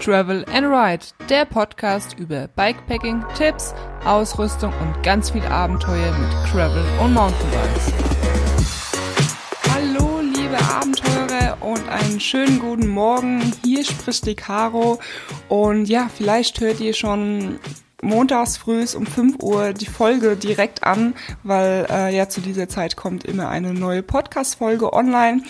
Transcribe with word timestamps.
Travel 0.00 0.44
and 0.52 0.66
Ride, 0.66 1.04
der 1.28 1.44
Podcast 1.44 2.18
über 2.18 2.48
Bikepacking, 2.48 3.24
Tipps, 3.36 3.74
Ausrüstung 4.04 4.72
und 4.80 5.02
ganz 5.02 5.30
viel 5.30 5.44
Abenteuer 5.44 6.12
mit 6.18 6.50
Travel 6.50 6.84
und 7.02 7.14
Mountainbikes. 7.14 7.92
Hallo 9.74 10.20
liebe 10.20 10.58
Abenteurer 10.58 11.56
und 11.60 11.88
einen 11.88 12.20
schönen 12.20 12.58
guten 12.58 12.88
Morgen. 12.88 13.52
Hier 13.64 13.84
spricht 13.84 14.26
die 14.26 14.36
Caro 14.36 15.00
und 15.48 15.86
ja, 15.86 16.08
vielleicht 16.14 16.60
hört 16.60 16.80
ihr 16.80 16.94
schon 16.94 17.58
montags 18.02 18.56
früh 18.56 18.84
um 18.94 19.06
5 19.06 19.42
Uhr 19.42 19.72
die 19.72 19.86
Folge 19.86 20.36
direkt 20.36 20.84
an, 20.84 21.14
weil 21.42 21.86
äh, 21.90 22.14
ja 22.14 22.28
zu 22.28 22.40
dieser 22.40 22.68
Zeit 22.68 22.96
kommt 22.96 23.24
immer 23.24 23.48
eine 23.48 23.72
neue 23.72 24.02
Podcast-Folge 24.02 24.92
online. 24.92 25.42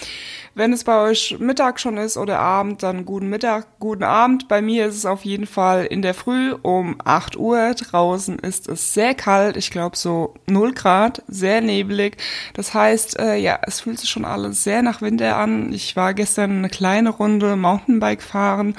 Wenn 0.54 0.72
es 0.72 0.84
bei 0.84 0.98
euch 1.02 1.36
Mittag 1.38 1.79
schon 1.79 1.98
ist 1.98 2.16
oder 2.16 2.38
Abend, 2.38 2.82
dann 2.82 3.04
guten 3.04 3.29
Mittag, 3.29 3.79
guten 3.79 4.04
Abend. 4.04 4.48
Bei 4.48 4.62
mir 4.62 4.86
ist 4.86 4.96
es 4.96 5.04
auf 5.04 5.26
jeden 5.26 5.46
Fall 5.46 5.85
in 5.85 6.00
der 6.00 6.14
Früh 6.14 6.52
um 6.62 6.96
8 7.04 7.36
Uhr. 7.36 7.74
Draußen 7.74 8.38
ist 8.38 8.66
es 8.66 8.94
sehr 8.94 9.14
kalt, 9.14 9.58
ich 9.58 9.71
glaube 9.71 9.99
so 9.99 10.32
0 10.46 10.72
Grad, 10.72 11.22
sehr 11.29 11.60
nebelig. 11.60 12.16
Das 12.54 12.72
heißt, 12.72 13.18
äh, 13.18 13.36
ja, 13.36 13.58
es 13.66 13.80
fühlt 13.80 13.99
sich 13.99 14.08
schon 14.08 14.24
alles 14.24 14.64
sehr 14.64 14.80
nach 14.80 15.02
Winter 15.02 15.36
an. 15.36 15.74
Ich 15.74 15.94
war 15.94 16.14
gestern 16.14 16.52
eine 16.52 16.71
kleine 16.71 17.10
Runde 17.10 17.57
Mountainbike 17.57 18.22
fahren 18.22 18.76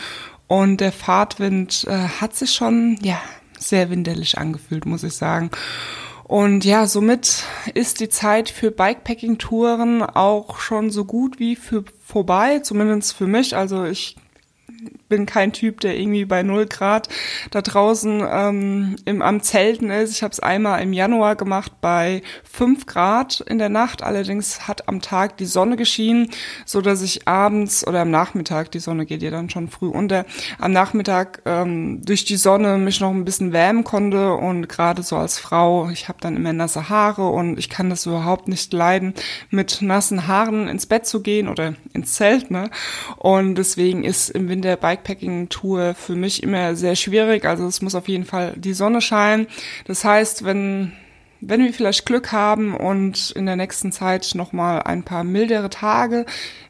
und 0.47 0.81
der 0.81 0.93
Fahrtwind 0.93 1.85
äh, 1.87 2.07
hat 2.21 2.35
sich 2.35 2.53
schon, 2.53 2.97
ja, 3.01 3.19
sehr 3.57 3.89
winterlich 3.89 4.37
angefühlt, 4.37 4.85
muss 4.85 5.03
ich 5.03 5.13
sagen. 5.13 5.51
Und 6.23 6.65
ja, 6.65 6.87
somit 6.87 7.43
ist 7.73 8.01
die 8.01 8.09
Zeit 8.09 8.49
für 8.49 8.69
Bikepacking-Touren 8.69 10.03
auch 10.03 10.59
schon 10.59 10.91
so 10.91 11.05
gut 11.05 11.39
wie 11.39 11.55
für 11.55 11.85
vorbei, 12.03 12.59
zumindest 12.59 13.13
für 13.13 13.27
mich. 13.27 13.55
Also 13.55 13.85
ich 13.85 14.17
bin 15.09 15.25
kein 15.25 15.53
Typ, 15.53 15.79
der 15.79 15.97
irgendwie 15.97 16.25
bei 16.25 16.43
null 16.43 16.65
Grad 16.65 17.07
da 17.51 17.61
draußen 17.61 18.23
ähm, 18.29 18.95
im, 19.05 19.21
am 19.21 19.41
Zelten 19.41 19.89
ist. 19.89 20.11
Ich 20.11 20.23
habe 20.23 20.31
es 20.31 20.39
einmal 20.39 20.81
im 20.81 20.93
Januar 20.93 21.35
gemacht 21.35 21.71
bei 21.81 22.21
fünf 22.43 22.85
Grad 22.85 23.41
in 23.47 23.57
der 23.57 23.69
Nacht. 23.69 24.03
Allerdings 24.03 24.67
hat 24.67 24.87
am 24.87 25.01
Tag 25.01 25.37
die 25.37 25.45
Sonne 25.45 25.77
geschienen, 25.77 26.29
so 26.65 26.81
dass 26.81 27.01
ich 27.01 27.27
abends 27.27 27.87
oder 27.87 28.01
am 28.01 28.11
Nachmittag, 28.11 28.71
die 28.71 28.79
Sonne 28.79 29.05
geht 29.05 29.23
ja 29.23 29.31
dann 29.31 29.49
schon 29.49 29.69
früh 29.69 29.87
unter, 29.87 30.25
am 30.59 30.71
Nachmittag 30.71 31.41
ähm, 31.45 32.01
durch 32.03 32.25
die 32.25 32.37
Sonne 32.37 32.77
mich 32.77 32.99
noch 32.99 33.11
ein 33.11 33.25
bisschen 33.25 33.53
wärmen 33.53 33.83
konnte. 33.83 34.33
Und 34.33 34.67
gerade 34.67 35.03
so 35.03 35.15
als 35.15 35.39
Frau, 35.39 35.89
ich 35.89 36.09
habe 36.09 36.19
dann 36.19 36.35
immer 36.35 36.51
nasse 36.51 36.89
Haare 36.89 37.29
und 37.29 37.57
ich 37.57 37.69
kann 37.69 37.89
das 37.89 38.05
überhaupt 38.05 38.47
nicht 38.47 38.73
leiden, 38.73 39.13
mit 39.49 39.81
nassen 39.81 40.27
Haaren 40.27 40.67
ins 40.67 40.85
Bett 40.85 41.05
zu 41.05 41.21
gehen 41.21 41.47
oder 41.47 41.75
ins 41.93 42.13
Zelt. 42.13 42.51
Ne? 42.51 42.69
Und 43.15 43.55
deswegen 43.55 44.03
ist 44.03 44.29
im 44.29 44.49
Winter 44.49 44.56
bei 44.61 44.75
Bikepacking-Tour 44.75 45.95
für 45.95 46.15
mich 46.15 46.43
immer 46.43 46.75
sehr 46.75 46.95
schwierig. 46.95 47.45
Also 47.45 47.65
es 47.65 47.81
muss 47.81 47.95
auf 47.95 48.07
jeden 48.07 48.25
Fall 48.25 48.53
die 48.55 48.73
Sonne 48.73 49.01
scheinen. 49.01 49.47
Das 49.85 50.03
heißt, 50.03 50.43
wenn 50.45 50.93
wenn 51.39 51.63
wir 51.63 51.73
vielleicht 51.73 52.05
Glück 52.05 52.31
haben 52.31 52.75
und 52.75 53.31
in 53.31 53.45
der 53.45 53.55
nächsten 53.55 53.91
Zeit 53.91 54.31
nochmal 54.33 54.83
ein 54.83 55.03
paar 55.03 55.23
mildere 55.23 55.69
Tage 55.69 56.25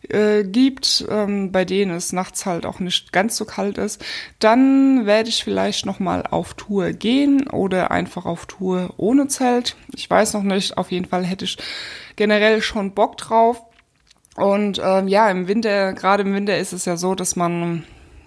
äh, 0.10 0.44
gibt, 0.44 1.06
ähm, 1.10 1.52
bei 1.52 1.64
denen 1.64 1.96
es 1.96 2.14
nachts 2.14 2.46
halt 2.46 2.66
auch 2.66 2.80
nicht 2.80 3.14
ganz 3.14 3.38
so 3.38 3.46
kalt 3.46 3.78
ist, 3.78 4.04
dann 4.40 5.06
werde 5.06 5.30
ich 5.30 5.44
vielleicht 5.44 5.86
nochmal 5.86 6.24
auf 6.30 6.54
Tour 6.54 6.92
gehen 6.92 7.48
oder 7.48 7.92
einfach 7.92 8.26
auf 8.26 8.46
Tour 8.46 8.94
ohne 8.98 9.28
Zelt. 9.28 9.76
Ich 9.96 10.10
weiß 10.10 10.34
noch 10.34 10.44
nicht, 10.44 10.78
auf 10.78 10.92
jeden 10.92 11.08
Fall 11.08 11.24
hätte 11.24 11.46
ich 11.46 11.58
generell 12.16 12.62
schon 12.62 12.94
Bock 12.94 13.18
drauf. 13.18 13.62
Und 14.38 14.80
ähm, 14.84 15.08
ja, 15.08 15.32
im 15.32 15.48
Winter, 15.48 15.94
gerade 15.94 16.22
im 16.22 16.34
Winter 16.34 16.60
ist 16.60 16.72
es 16.72 16.86
ja 16.86 16.96
so, 16.96 17.16
dass 17.16 17.36
man 17.36 17.84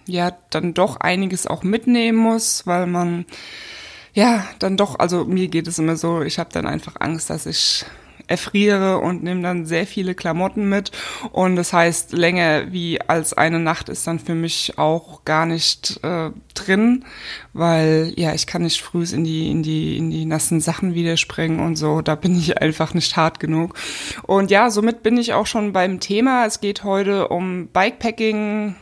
ja 0.07 0.33
dann 0.51 0.75
doch 0.75 0.97
einiges 0.97 1.47
auch 1.47 1.63
mitnehmen 1.63 2.19
muss, 2.19 2.67
weil 2.67 2.89
man 2.89 3.27
ja 4.13 4.45
dann 4.59 4.77
doch, 4.77 4.99
also 4.99 5.25
mir 5.25 5.47
geht 5.47 5.69
es 5.69 5.79
immer 5.79 5.97
so, 5.97 6.23
ich 6.23 6.41
habe 6.41 6.51
dann 6.53 6.67
einfach 6.67 6.97
Angst, 6.99 7.31
dass 7.31 7.47
ich 7.47 7.85
erfriere 8.31 8.99
und 8.99 9.23
nehme 9.23 9.43
dann 9.43 9.67
sehr 9.67 9.87
viele 9.87 10.15
Klamotten 10.15 10.69
mit. 10.69 10.93
Und 11.33 11.57
das 11.57 11.73
heißt, 11.73 12.13
länger 12.13 12.73
wie 12.73 13.01
als 13.01 13.33
eine 13.33 13.59
Nacht 13.59 13.89
ist 13.89 14.07
dann 14.07 14.19
für 14.19 14.35
mich 14.35 14.79
auch 14.79 15.25
gar 15.25 15.47
nicht 15.47 16.01
äh, 16.05 16.31
drin, 16.55 17.05
weil 17.53 18.13
ja, 18.17 18.33
ich 18.33 18.47
kann 18.47 18.63
nicht 18.63 18.83
früh 18.83 19.05
in 19.13 19.25
die, 19.25 19.51
in 19.51 19.63
die, 19.63 19.97
in 19.97 20.11
die 20.11 20.25
nassen 20.25 20.61
Sachen 20.61 20.95
wieder 20.95 21.17
springen 21.17 21.61
und 21.61 21.77
so. 21.77 22.01
Da 22.03 22.15
bin 22.15 22.39
ich 22.39 22.59
einfach 22.63 22.95
nicht 22.95 23.17
hart 23.17 23.41
genug. 23.41 23.75
Und 24.23 24.51
ja, 24.51 24.71
somit 24.71 25.03
bin 25.03 25.17
ich 25.17 25.33
auch 25.33 25.47
schon 25.47 25.73
beim 25.73 25.99
Thema. 26.01 26.47
Es 26.47 26.61
geht 26.61 26.85
heute 26.85 27.29
um 27.29 27.67
Bikepacking, 27.69 28.77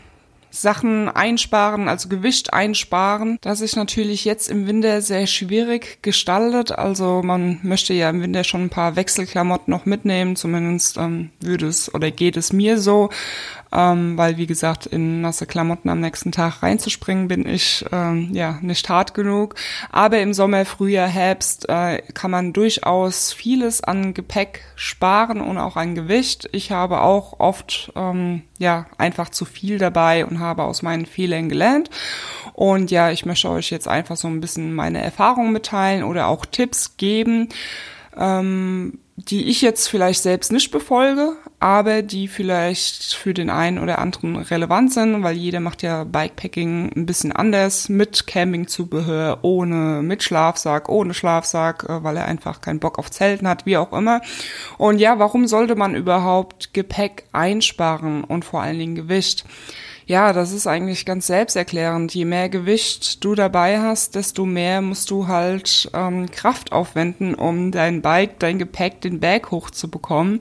Sachen 0.51 1.09
einsparen, 1.09 1.89
also 1.89 2.09
Gewicht 2.09 2.53
einsparen. 2.53 3.39
Das 3.41 3.61
ist 3.61 3.77
natürlich 3.77 4.25
jetzt 4.25 4.49
im 4.49 4.67
Winter 4.67 5.03
sehr 5.03 5.27
schwierig 5.27 6.03
gestaltet. 6.03 6.73
Also 6.73 7.23
man 7.23 7.61
möchte 7.63 7.95
ja 7.95 8.11
im 8.11 8.23
Winter 8.23 8.45
schon 8.45 8.65
ein 8.65 8.71
paar 8.71 8.97
Wechselklamotten 8.97 9.71
noch 9.71 9.87
mitnehmen. 9.87 10.37
Zumindest 10.37 10.97
ähm, 10.97 11.31
würde 11.41 11.67
es 11.67 11.93
oder 11.95 12.11
geht 12.11 12.37
es 12.37 12.53
mir 12.53 12.79
so 12.79 13.11
ähm, 13.73 14.17
weil 14.17 14.37
wie 14.37 14.47
gesagt, 14.47 14.87
in 14.87 15.21
nasse 15.21 15.47
Klamotten 15.47 15.89
am 15.89 16.01
nächsten 16.01 16.33
Tag 16.33 16.63
reinzuspringen, 16.63 17.29
bin 17.29 17.47
ich 17.47 17.85
ähm, 17.93 18.31
ja 18.33 18.59
nicht 18.63 18.89
hart 18.89 19.15
genug. 19.15 19.55
Aber 19.91 20.19
im 20.21 20.33
Sommer, 20.33 20.65
Frühjahr, 20.65 21.09
Herbst 21.09 21.69
äh, 21.69 22.03
kann 22.15 22.31
man 22.31 22.53
durchaus 22.53 23.33
vieles 23.33 23.83
an 23.83 24.15
Gepäck 24.15 24.65
sparen 24.77 25.41
und 25.41 25.59
auch 25.59 25.77
an 25.77 25.95
Gewicht. 25.95 26.49
Ich 26.53 26.73
habe 26.73 27.01
auch 27.01 27.41
oft 27.41 27.93
ähm, 27.95 28.43
ja 28.59 28.87
einfach 28.97 29.29
zu 29.29 29.45
viel 29.45 29.79
dabei 29.79 30.25
und 30.25 30.41
habe 30.41 30.65
aus 30.65 30.83
meinen 30.83 31.07
Fehlern 31.07 31.49
gelernt. 31.49 31.91
Und 32.55 32.91
ja, 32.91 33.11
ich 33.11 33.27
möchte 33.27 33.51
euch 33.51 33.71
jetzt 33.71 33.89
einfach 33.89 34.17
so 34.17 34.29
ein 34.29 34.41
bisschen 34.41 34.75
meine 34.75 35.03
Erfahrungen 35.03 35.53
mitteilen 35.53 36.03
oder 36.03 36.29
auch 36.29 36.47
Tipps 36.47 36.97
geben. 36.97 37.49
Ähm, 38.17 38.99
die 39.19 39.49
ich 39.49 39.63
jetzt 39.63 39.89
vielleicht 39.89 40.23
selbst 40.23 40.53
nicht 40.53 40.71
befolge, 40.71 41.37
aber 41.61 42.03
die 42.03 42.29
vielleicht 42.29 43.15
für 43.15 43.35
den 43.35 43.51
einen 43.51 43.79
oder 43.79 43.99
anderen 43.99 44.37
relevant 44.37 44.93
sind, 44.93 45.23
weil 45.25 45.37
jeder 45.37 45.59
macht 45.59 45.83
ja 45.83 46.05
Bikepacking 46.05 46.93
ein 46.95 47.07
bisschen 47.07 47.33
anders 47.33 47.89
mit 47.89 48.27
Campingzubehör, 48.29 49.39
ohne, 49.43 50.03
mit 50.03 50.23
Schlafsack, 50.23 50.89
ohne 50.89 51.15
Schlafsack, 51.15 51.85
äh, 51.89 52.05
weil 52.05 52.17
er 52.17 52.27
einfach 52.27 52.61
keinen 52.61 52.79
Bock 52.79 52.99
auf 52.99 53.11
Zelten 53.11 53.49
hat, 53.49 53.67
wie 53.67 53.77
auch 53.77 53.93
immer. 53.93 54.21
Und 54.77 54.99
ja, 54.99 55.19
warum 55.19 55.49
sollte 55.49 55.75
man 55.75 55.97
überhaupt 55.97 56.75
Gepäck 56.75 57.25
einsparen 57.33 58.23
und 58.23 58.45
vor 58.45 58.63
allen 58.63 58.79
Dingen 58.79 58.95
Gewicht? 58.95 59.45
Ja, 60.09 60.33
das 60.33 60.53
ist 60.53 60.67
eigentlich 60.67 61.05
ganz 61.05 61.27
selbsterklärend. 61.27 62.15
Je 62.15 62.25
mehr 62.25 62.49
Gewicht 62.49 63.23
du 63.23 63.35
dabei 63.35 63.79
hast, 63.79 64.15
desto 64.15 64.47
mehr 64.47 64.81
musst 64.81 65.11
du 65.11 65.29
halt 65.29 65.91
ähm, 65.93 66.31
Kraft 66.31 66.73
aufwenden, 66.73 67.35
um 67.35 67.73
dein 67.73 68.01
Bike, 68.01 68.39
dein 68.39 68.59
Gepäck, 68.59 69.03
den 69.03 69.21
Berg 69.21 69.51
hochzubekommen. 69.51 70.41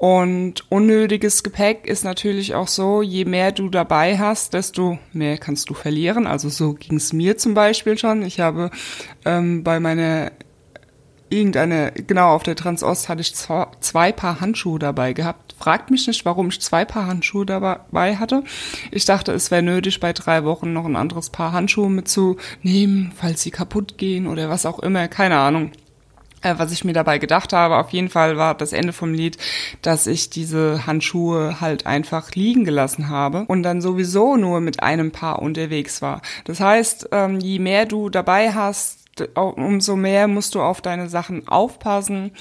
Und 0.00 0.64
unnötiges 0.70 1.42
Gepäck 1.42 1.86
ist 1.86 2.04
natürlich 2.04 2.54
auch 2.54 2.68
so, 2.68 3.02
je 3.02 3.26
mehr 3.26 3.52
du 3.52 3.68
dabei 3.68 4.16
hast, 4.16 4.54
desto 4.54 4.98
mehr 5.12 5.36
kannst 5.36 5.68
du 5.68 5.74
verlieren. 5.74 6.26
Also 6.26 6.48
so 6.48 6.72
ging 6.72 6.96
es 6.96 7.12
mir 7.12 7.36
zum 7.36 7.52
Beispiel 7.52 7.98
schon. 7.98 8.22
Ich 8.22 8.40
habe 8.40 8.70
ähm, 9.26 9.62
bei 9.62 9.78
meiner 9.78 10.32
irgendeine, 11.28 11.92
genau 11.92 12.30
auf 12.30 12.42
der 12.44 12.56
Transost 12.56 13.10
hatte 13.10 13.20
ich 13.20 13.34
zwei 13.34 14.12
Paar 14.12 14.40
Handschuhe 14.40 14.78
dabei 14.78 15.12
gehabt. 15.12 15.54
Fragt 15.58 15.90
mich 15.90 16.06
nicht, 16.06 16.24
warum 16.24 16.48
ich 16.48 16.62
zwei 16.62 16.86
Paar 16.86 17.06
Handschuhe 17.06 17.44
dabei 17.44 18.16
hatte. 18.16 18.42
Ich 18.90 19.04
dachte, 19.04 19.32
es 19.32 19.50
wäre 19.50 19.62
nötig, 19.62 20.00
bei 20.00 20.14
drei 20.14 20.44
Wochen 20.44 20.72
noch 20.72 20.86
ein 20.86 20.96
anderes 20.96 21.28
Paar 21.28 21.52
Handschuhe 21.52 21.90
mitzunehmen, 21.90 23.12
falls 23.14 23.42
sie 23.42 23.50
kaputt 23.50 23.98
gehen 23.98 24.26
oder 24.26 24.48
was 24.48 24.64
auch 24.64 24.78
immer. 24.78 25.08
Keine 25.08 25.36
Ahnung 25.36 25.72
was 26.42 26.72
ich 26.72 26.84
mir 26.84 26.92
dabei 26.92 27.18
gedacht 27.18 27.52
habe. 27.52 27.76
Auf 27.76 27.90
jeden 27.90 28.08
Fall 28.08 28.36
war 28.36 28.54
das 28.54 28.72
Ende 28.72 28.92
vom 28.92 29.12
Lied, 29.12 29.36
dass 29.82 30.06
ich 30.06 30.30
diese 30.30 30.86
Handschuhe 30.86 31.60
halt 31.60 31.86
einfach 31.86 32.32
liegen 32.32 32.64
gelassen 32.64 33.08
habe 33.08 33.44
und 33.46 33.62
dann 33.62 33.80
sowieso 33.80 34.36
nur 34.36 34.60
mit 34.60 34.82
einem 34.82 35.12
Paar 35.12 35.42
unterwegs 35.42 36.02
war. 36.02 36.22
Das 36.44 36.60
heißt, 36.60 37.08
ähm, 37.12 37.40
je 37.40 37.58
mehr 37.58 37.86
du 37.86 38.08
dabei 38.08 38.52
hast, 38.52 38.98
umso 39.34 39.96
mehr 39.96 40.28
musst 40.28 40.54
du 40.54 40.62
auf 40.62 40.80
deine 40.80 41.08
Sachen 41.08 41.46
aufpassen. 41.48 42.32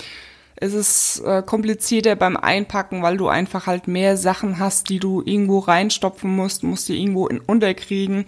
Es 0.61 0.73
ist 0.73 1.21
äh, 1.25 1.41
komplizierter 1.41 2.17
beim 2.17 2.35
Einpacken, 2.35 3.01
weil 3.01 3.15
du 3.15 3.29
einfach 3.29 3.65
halt 3.65 3.87
mehr 3.87 4.17
Sachen 4.17 4.59
hast, 4.59 4.89
die 4.89 4.99
du 4.99 5.21
irgendwo 5.23 5.59
reinstopfen 5.59 6.35
musst, 6.35 6.63
musst 6.63 6.89
die 6.89 7.01
irgendwo 7.01 7.27
in 7.27 7.39
unterkriegen. 7.39 8.25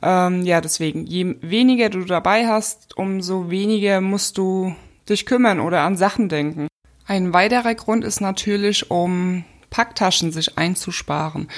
Ähm, 0.00 0.42
ja, 0.42 0.62
deswegen, 0.62 1.04
je 1.06 1.36
weniger 1.42 1.90
du 1.90 2.04
dabei 2.04 2.46
hast, 2.46 2.96
umso 2.96 3.50
weniger 3.50 4.00
musst 4.00 4.38
du 4.38 4.74
dich 5.08 5.26
kümmern 5.26 5.60
oder 5.60 5.82
an 5.82 5.96
Sachen 5.96 6.28
denken. 6.28 6.68
Ein 7.06 7.32
weiterer 7.32 7.74
Grund 7.74 8.04
ist 8.04 8.20
natürlich, 8.20 8.90
um 8.90 9.44
Packtaschen 9.70 10.32
sich 10.32 10.58
einzusparen, 10.58 11.48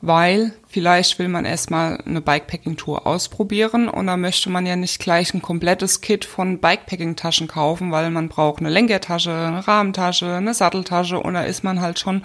weil 0.00 0.52
vielleicht 0.68 1.18
will 1.18 1.28
man 1.28 1.44
erstmal 1.44 2.00
eine 2.06 2.20
Bikepacking-Tour 2.20 3.06
ausprobieren 3.06 3.88
und 3.88 4.06
da 4.06 4.16
möchte 4.16 4.50
man 4.50 4.66
ja 4.66 4.76
nicht 4.76 5.00
gleich 5.00 5.32
ein 5.34 5.42
komplettes 5.42 6.00
Kit 6.00 6.24
von 6.24 6.58
Bikepacking-Taschen 6.58 7.48
kaufen, 7.48 7.90
weil 7.90 8.10
man 8.10 8.28
braucht 8.28 8.60
eine 8.60 8.70
Lenkertasche, 8.70 9.32
eine 9.32 9.66
Rahmentasche, 9.66 10.34
eine 10.34 10.54
Satteltasche 10.54 11.18
und 11.18 11.34
da 11.34 11.42
ist 11.42 11.64
man 11.64 11.80
halt 11.80 11.98
schon 11.98 12.22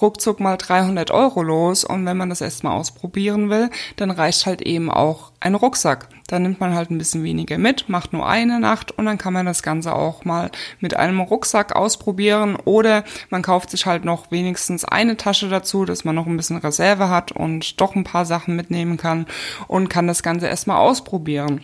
ruckzuck 0.00 0.40
mal 0.40 0.56
300 0.56 1.10
Euro 1.10 1.42
los 1.42 1.84
und 1.84 2.06
wenn 2.06 2.16
man 2.16 2.30
das 2.30 2.40
erstmal 2.40 2.78
ausprobieren 2.78 3.50
will, 3.50 3.70
dann 3.96 4.10
reicht 4.10 4.46
halt 4.46 4.62
eben 4.62 4.90
auch 4.90 5.32
ein 5.40 5.54
Rucksack. 5.54 6.08
Dann 6.28 6.42
nimmt 6.42 6.60
man 6.60 6.74
halt 6.74 6.90
ein 6.90 6.98
bisschen 6.98 7.24
weniger 7.24 7.58
mit, 7.58 7.88
macht 7.88 8.12
nur 8.12 8.28
eine 8.28 8.60
Nacht 8.60 8.92
und 8.92 9.06
dann 9.06 9.18
kann 9.18 9.32
man 9.32 9.46
das 9.46 9.62
Ganze 9.62 9.94
auch 9.94 10.24
mal 10.24 10.50
mit 10.78 10.94
einem 10.94 11.20
Rucksack 11.20 11.74
ausprobieren 11.74 12.56
oder 12.64 13.04
man 13.30 13.42
kauft 13.42 13.70
sich 13.70 13.84
halt 13.84 14.04
noch 14.04 14.30
wenigstens 14.30 14.84
eine 14.84 15.16
Tasche 15.16 15.48
dazu, 15.48 15.84
dass 15.84 16.04
man 16.04 16.14
noch 16.14 16.26
ein 16.26 16.36
bisschen 16.36 16.58
Reserve 16.58 17.09
hat 17.10 17.32
und 17.32 17.80
doch 17.80 17.94
ein 17.94 18.04
paar 18.04 18.24
Sachen 18.24 18.56
mitnehmen 18.56 18.96
kann 18.96 19.26
und 19.68 19.90
kann 19.90 20.06
das 20.06 20.22
Ganze 20.22 20.46
erstmal 20.46 20.78
ausprobieren. 20.78 21.62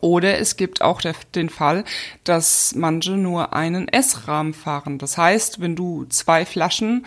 Oder 0.00 0.38
es 0.38 0.56
gibt 0.56 0.82
auch 0.82 1.00
der, 1.00 1.14
den 1.34 1.48
Fall, 1.48 1.84
dass 2.24 2.74
manche 2.74 3.12
nur 3.12 3.54
einen 3.54 3.88
S-Rahmen 3.88 4.52
fahren. 4.52 4.98
Das 4.98 5.16
heißt, 5.16 5.60
wenn 5.60 5.76
du 5.76 6.04
zwei 6.06 6.44
Flaschen 6.44 7.06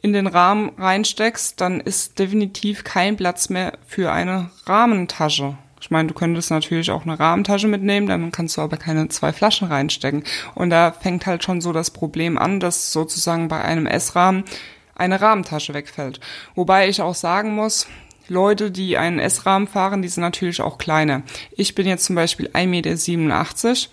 in 0.00 0.12
den 0.12 0.26
Rahmen 0.26 0.72
reinsteckst, 0.78 1.60
dann 1.60 1.80
ist 1.80 2.18
definitiv 2.18 2.84
kein 2.84 3.16
Platz 3.16 3.48
mehr 3.48 3.78
für 3.86 4.10
eine 4.10 4.50
Rahmentasche. 4.66 5.56
Ich 5.80 5.90
meine, 5.90 6.08
du 6.08 6.14
könntest 6.14 6.50
natürlich 6.50 6.90
auch 6.90 7.02
eine 7.04 7.18
Rahmentasche 7.18 7.66
mitnehmen, 7.66 8.06
dann 8.06 8.30
kannst 8.30 8.56
du 8.56 8.60
aber 8.60 8.76
keine 8.76 9.08
zwei 9.08 9.32
Flaschen 9.32 9.68
reinstecken. 9.68 10.22
Und 10.54 10.70
da 10.70 10.92
fängt 10.92 11.26
halt 11.26 11.42
schon 11.42 11.60
so 11.60 11.72
das 11.72 11.90
Problem 11.90 12.38
an, 12.38 12.60
dass 12.60 12.92
sozusagen 12.92 13.48
bei 13.48 13.60
einem 13.62 13.86
S-Rahmen 13.86 14.44
eine 14.94 15.20
Rahmentasche 15.20 15.74
wegfällt. 15.74 16.20
Wobei 16.54 16.88
ich 16.88 17.00
auch 17.00 17.14
sagen 17.14 17.54
muss, 17.54 17.86
Leute, 18.28 18.70
die 18.70 18.96
einen 18.96 19.18
S-Rahmen 19.18 19.66
fahren, 19.66 20.02
die 20.02 20.08
sind 20.08 20.22
natürlich 20.22 20.60
auch 20.60 20.78
kleiner. 20.78 21.22
Ich 21.52 21.74
bin 21.74 21.86
jetzt 21.86 22.04
zum 22.04 22.16
Beispiel 22.16 22.48
1,87 22.48 23.18
Meter 23.18 23.90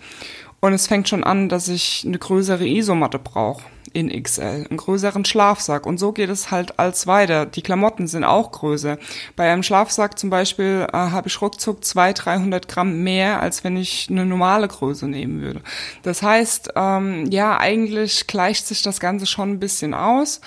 und 0.60 0.72
es 0.74 0.86
fängt 0.86 1.08
schon 1.08 1.24
an, 1.24 1.48
dass 1.48 1.68
ich 1.68 2.04
eine 2.06 2.18
größere 2.18 2.66
Isomatte 2.66 3.18
brauche 3.18 3.62
in 3.92 4.22
XL, 4.22 4.66
einen 4.68 4.76
größeren 4.76 5.24
Schlafsack. 5.24 5.86
Und 5.86 5.98
so 5.98 6.12
geht 6.12 6.28
es 6.30 6.50
halt 6.50 6.78
als 6.78 7.06
weiter. 7.06 7.46
Die 7.46 7.62
Klamotten 7.62 8.06
sind 8.06 8.24
auch 8.24 8.52
größer. 8.52 8.98
Bei 9.36 9.50
einem 9.50 9.62
Schlafsack 9.62 10.18
zum 10.18 10.30
Beispiel 10.30 10.86
äh, 10.92 10.96
habe 10.96 11.28
ich 11.28 11.40
ruckzuck 11.40 11.84
200, 11.84 12.24
300 12.24 12.68
Gramm 12.68 13.02
mehr, 13.02 13.40
als 13.40 13.64
wenn 13.64 13.76
ich 13.76 14.08
eine 14.10 14.26
normale 14.26 14.68
Größe 14.68 15.08
nehmen 15.08 15.40
würde. 15.40 15.62
Das 16.02 16.22
heißt, 16.22 16.74
ähm, 16.76 17.26
ja, 17.30 17.58
eigentlich 17.58 18.26
gleicht 18.26 18.66
sich 18.66 18.82
das 18.82 19.00
Ganze 19.00 19.26
schon 19.26 19.52
ein 19.52 19.60
bisschen 19.60 19.94
aus. 19.94 20.40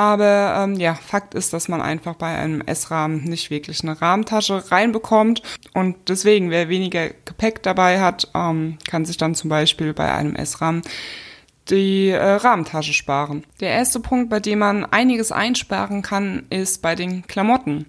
Aber 0.00 0.54
ähm, 0.56 0.76
ja, 0.76 0.94
Fakt 0.94 1.34
ist, 1.34 1.52
dass 1.52 1.68
man 1.68 1.82
einfach 1.82 2.14
bei 2.14 2.34
einem 2.34 2.62
S-Rahmen 2.62 3.22
nicht 3.24 3.50
wirklich 3.50 3.82
eine 3.82 4.00
Rahmentasche 4.00 4.72
reinbekommt. 4.72 5.42
Und 5.74 6.08
deswegen, 6.08 6.48
wer 6.48 6.70
weniger 6.70 7.10
Gepäck 7.26 7.62
dabei 7.62 8.00
hat, 8.00 8.26
ähm, 8.34 8.78
kann 8.88 9.04
sich 9.04 9.18
dann 9.18 9.34
zum 9.34 9.50
Beispiel 9.50 9.92
bei 9.92 10.10
einem 10.10 10.36
S-Rahmen 10.36 10.80
die 11.68 12.08
äh, 12.08 12.16
Rahmentasche 12.16 12.94
sparen. 12.94 13.44
Der 13.60 13.72
erste 13.72 14.00
Punkt, 14.00 14.30
bei 14.30 14.40
dem 14.40 14.60
man 14.60 14.86
einiges 14.86 15.32
einsparen 15.32 16.00
kann, 16.00 16.46
ist 16.48 16.80
bei 16.80 16.94
den 16.94 17.26
Klamotten. 17.26 17.84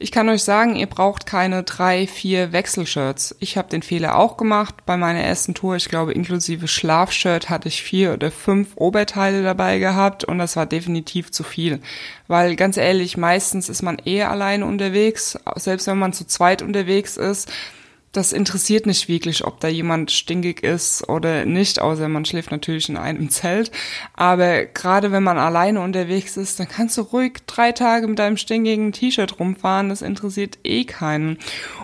Ich 0.00 0.12
kann 0.12 0.28
euch 0.28 0.44
sagen, 0.44 0.76
ihr 0.76 0.86
braucht 0.86 1.26
keine 1.26 1.64
drei, 1.64 2.06
vier 2.06 2.52
Wechselshirts. 2.52 3.34
Ich 3.40 3.58
habe 3.58 3.68
den 3.68 3.82
Fehler 3.82 4.16
auch 4.16 4.36
gemacht. 4.36 4.86
Bei 4.86 4.96
meiner 4.96 5.20
ersten 5.20 5.54
Tour, 5.54 5.74
ich 5.74 5.88
glaube 5.88 6.12
inklusive 6.12 6.68
Schlafshirt, 6.68 7.50
hatte 7.50 7.66
ich 7.66 7.82
vier 7.82 8.12
oder 8.12 8.30
fünf 8.30 8.76
Oberteile 8.76 9.42
dabei 9.42 9.80
gehabt 9.80 10.22
und 10.22 10.38
das 10.38 10.54
war 10.54 10.66
definitiv 10.66 11.32
zu 11.32 11.42
viel. 11.42 11.80
Weil 12.28 12.54
ganz 12.54 12.76
ehrlich, 12.76 13.16
meistens 13.16 13.68
ist 13.68 13.82
man 13.82 13.98
eher 13.98 14.30
alleine 14.30 14.66
unterwegs. 14.66 15.36
Selbst 15.56 15.88
wenn 15.88 15.98
man 15.98 16.12
zu 16.12 16.24
zweit 16.26 16.62
unterwegs 16.62 17.16
ist, 17.16 17.50
das 18.18 18.32
interessiert 18.32 18.86
nicht 18.86 19.08
wirklich, 19.08 19.44
ob 19.44 19.60
da 19.60 19.68
jemand 19.68 20.10
stinkig 20.10 20.62
ist 20.62 21.08
oder 21.08 21.46
nicht, 21.46 21.80
außer 21.80 22.08
man 22.08 22.24
schläft 22.24 22.50
natürlich 22.50 22.88
in 22.88 22.96
einem 22.96 23.30
Zelt. 23.30 23.70
Aber 24.14 24.66
gerade 24.66 25.12
wenn 25.12 25.22
man 25.22 25.38
alleine 25.38 25.80
unterwegs 25.80 26.36
ist, 26.36 26.60
dann 26.60 26.68
kannst 26.68 26.98
du 26.98 27.02
ruhig 27.02 27.38
drei 27.46 27.72
Tage 27.72 28.06
mit 28.08 28.18
deinem 28.18 28.36
stinkigen 28.36 28.92
T-Shirt 28.92 29.38
rumfahren. 29.38 29.88
Das 29.88 30.02
interessiert 30.02 30.58
eh 30.64 30.84
keinen. 30.84 31.38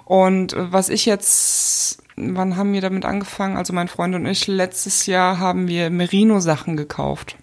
Und 0.04 0.54
was 0.56 0.88
ich 0.88 1.06
jetzt 1.06 2.02
wann 2.16 2.56
haben 2.56 2.72
wir 2.72 2.80
damit 2.80 3.04
angefangen? 3.04 3.56
Also 3.56 3.72
mein 3.72 3.88
Freund 3.88 4.14
und 4.14 4.26
ich, 4.26 4.46
letztes 4.46 5.06
Jahr 5.06 5.38
haben 5.38 5.66
wir 5.66 5.90
Merino-Sachen 5.90 6.76
gekauft. 6.76 7.36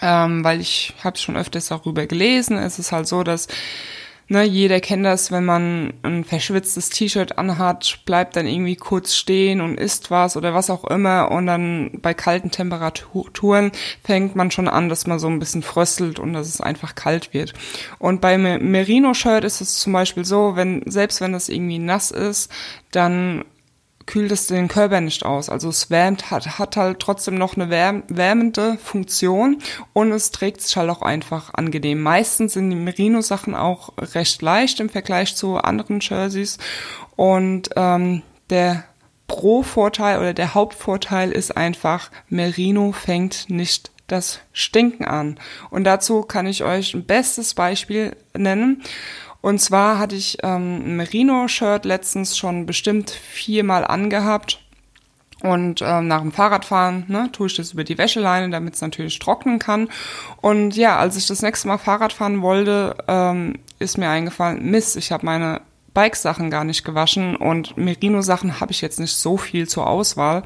Ähm, 0.00 0.44
weil 0.44 0.60
ich 0.60 0.94
habe 1.02 1.18
schon 1.18 1.36
öfters 1.36 1.68
darüber 1.68 2.06
gelesen. 2.06 2.56
Es 2.58 2.78
ist 2.78 2.92
halt 2.92 3.06
so, 3.06 3.22
dass 3.22 3.48
ne, 4.28 4.44
jeder 4.44 4.80
kennt 4.80 5.04
das, 5.04 5.32
wenn 5.32 5.44
man 5.44 5.94
ein 6.02 6.24
verschwitztes 6.24 6.90
T-Shirt 6.90 7.38
anhat, 7.38 8.00
bleibt 8.04 8.36
dann 8.36 8.46
irgendwie 8.46 8.76
kurz 8.76 9.14
stehen 9.14 9.60
und 9.60 9.78
isst 9.78 10.10
was 10.10 10.36
oder 10.36 10.54
was 10.54 10.70
auch 10.70 10.84
immer 10.84 11.30
und 11.30 11.46
dann 11.46 11.90
bei 12.00 12.14
kalten 12.14 12.50
Temperaturen 12.50 13.72
fängt 14.04 14.36
man 14.36 14.50
schon 14.50 14.68
an, 14.68 14.88
dass 14.88 15.06
man 15.06 15.18
so 15.18 15.28
ein 15.28 15.38
bisschen 15.38 15.62
fröstelt 15.62 16.18
und 16.18 16.32
dass 16.32 16.48
es 16.48 16.60
einfach 16.60 16.94
kalt 16.94 17.32
wird. 17.34 17.54
Und 17.98 18.20
beim 18.20 18.42
Merino-Shirt 18.42 19.44
ist 19.44 19.60
es 19.60 19.80
zum 19.80 19.92
Beispiel 19.92 20.24
so, 20.24 20.56
wenn, 20.56 20.82
selbst 20.90 21.20
wenn 21.20 21.32
das 21.32 21.48
irgendwie 21.48 21.78
nass 21.78 22.10
ist, 22.10 22.50
dann 22.90 23.44
kühlt 24.08 24.32
es 24.32 24.46
den 24.46 24.68
Körper 24.68 25.00
nicht 25.02 25.24
aus. 25.24 25.50
Also 25.50 25.68
es 25.68 25.90
wärmt, 25.90 26.30
hat, 26.30 26.58
hat 26.58 26.76
halt 26.76 26.98
trotzdem 26.98 27.34
noch 27.34 27.56
eine 27.56 27.68
wärm, 27.68 28.02
wärmende 28.08 28.78
Funktion 28.82 29.58
und 29.92 30.10
es 30.12 30.30
trägt 30.30 30.62
sich 30.62 30.76
halt 30.76 30.90
auch 30.90 31.02
einfach 31.02 31.52
angenehm. 31.52 32.02
Meistens 32.02 32.54
sind 32.54 32.70
die 32.70 32.76
Merino-Sachen 32.76 33.54
auch 33.54 33.92
recht 33.98 34.40
leicht 34.40 34.80
im 34.80 34.88
Vergleich 34.88 35.36
zu 35.36 35.58
anderen 35.58 36.00
Jerseys 36.00 36.56
und 37.16 37.68
ähm, 37.76 38.22
der 38.48 38.84
Pro-Vorteil 39.26 40.18
oder 40.18 40.32
der 40.32 40.54
Hauptvorteil 40.54 41.30
ist 41.30 41.54
einfach, 41.54 42.10
Merino 42.30 42.92
fängt 42.92 43.50
nicht 43.50 43.90
das 44.06 44.40
Stinken 44.52 45.04
an. 45.04 45.38
Und 45.68 45.84
dazu 45.84 46.22
kann 46.22 46.46
ich 46.46 46.64
euch 46.64 46.94
ein 46.94 47.04
bestes 47.04 47.52
Beispiel 47.52 48.16
nennen. 48.34 48.82
Und 49.40 49.60
zwar 49.60 49.98
hatte 49.98 50.16
ich 50.16 50.38
ähm, 50.42 50.82
ein 50.84 50.96
Merino-Shirt 50.96 51.84
letztens 51.84 52.36
schon 52.36 52.66
bestimmt 52.66 53.10
viermal 53.10 53.84
angehabt. 53.84 54.60
Und 55.40 55.82
ähm, 55.82 56.08
nach 56.08 56.20
dem 56.20 56.32
Fahrradfahren 56.32 57.04
ne, 57.06 57.30
tue 57.30 57.46
ich 57.46 57.54
das 57.54 57.72
über 57.72 57.84
die 57.84 57.96
Wäscheleine, 57.96 58.50
damit 58.50 58.74
es 58.74 58.80
natürlich 58.80 59.18
trocknen 59.20 59.60
kann. 59.60 59.88
Und 60.40 60.74
ja, 60.76 60.98
als 60.98 61.16
ich 61.16 61.28
das 61.28 61.42
nächste 61.42 61.68
Mal 61.68 61.78
Fahrrad 61.78 62.12
fahren 62.12 62.42
wollte, 62.42 62.96
ähm, 63.06 63.54
ist 63.78 63.98
mir 63.98 64.08
eingefallen, 64.08 64.68
Mist, 64.68 64.96
ich 64.96 65.12
habe 65.12 65.24
meine 65.24 65.60
Bike-Sachen 65.98 66.48
gar 66.48 66.62
nicht 66.62 66.84
gewaschen 66.84 67.34
und 67.34 67.76
Merino-Sachen 67.76 68.60
habe 68.60 68.70
ich 68.70 68.80
jetzt 68.82 69.00
nicht 69.00 69.16
so 69.16 69.36
viel 69.36 69.66
zur 69.66 69.88
Auswahl 69.88 70.44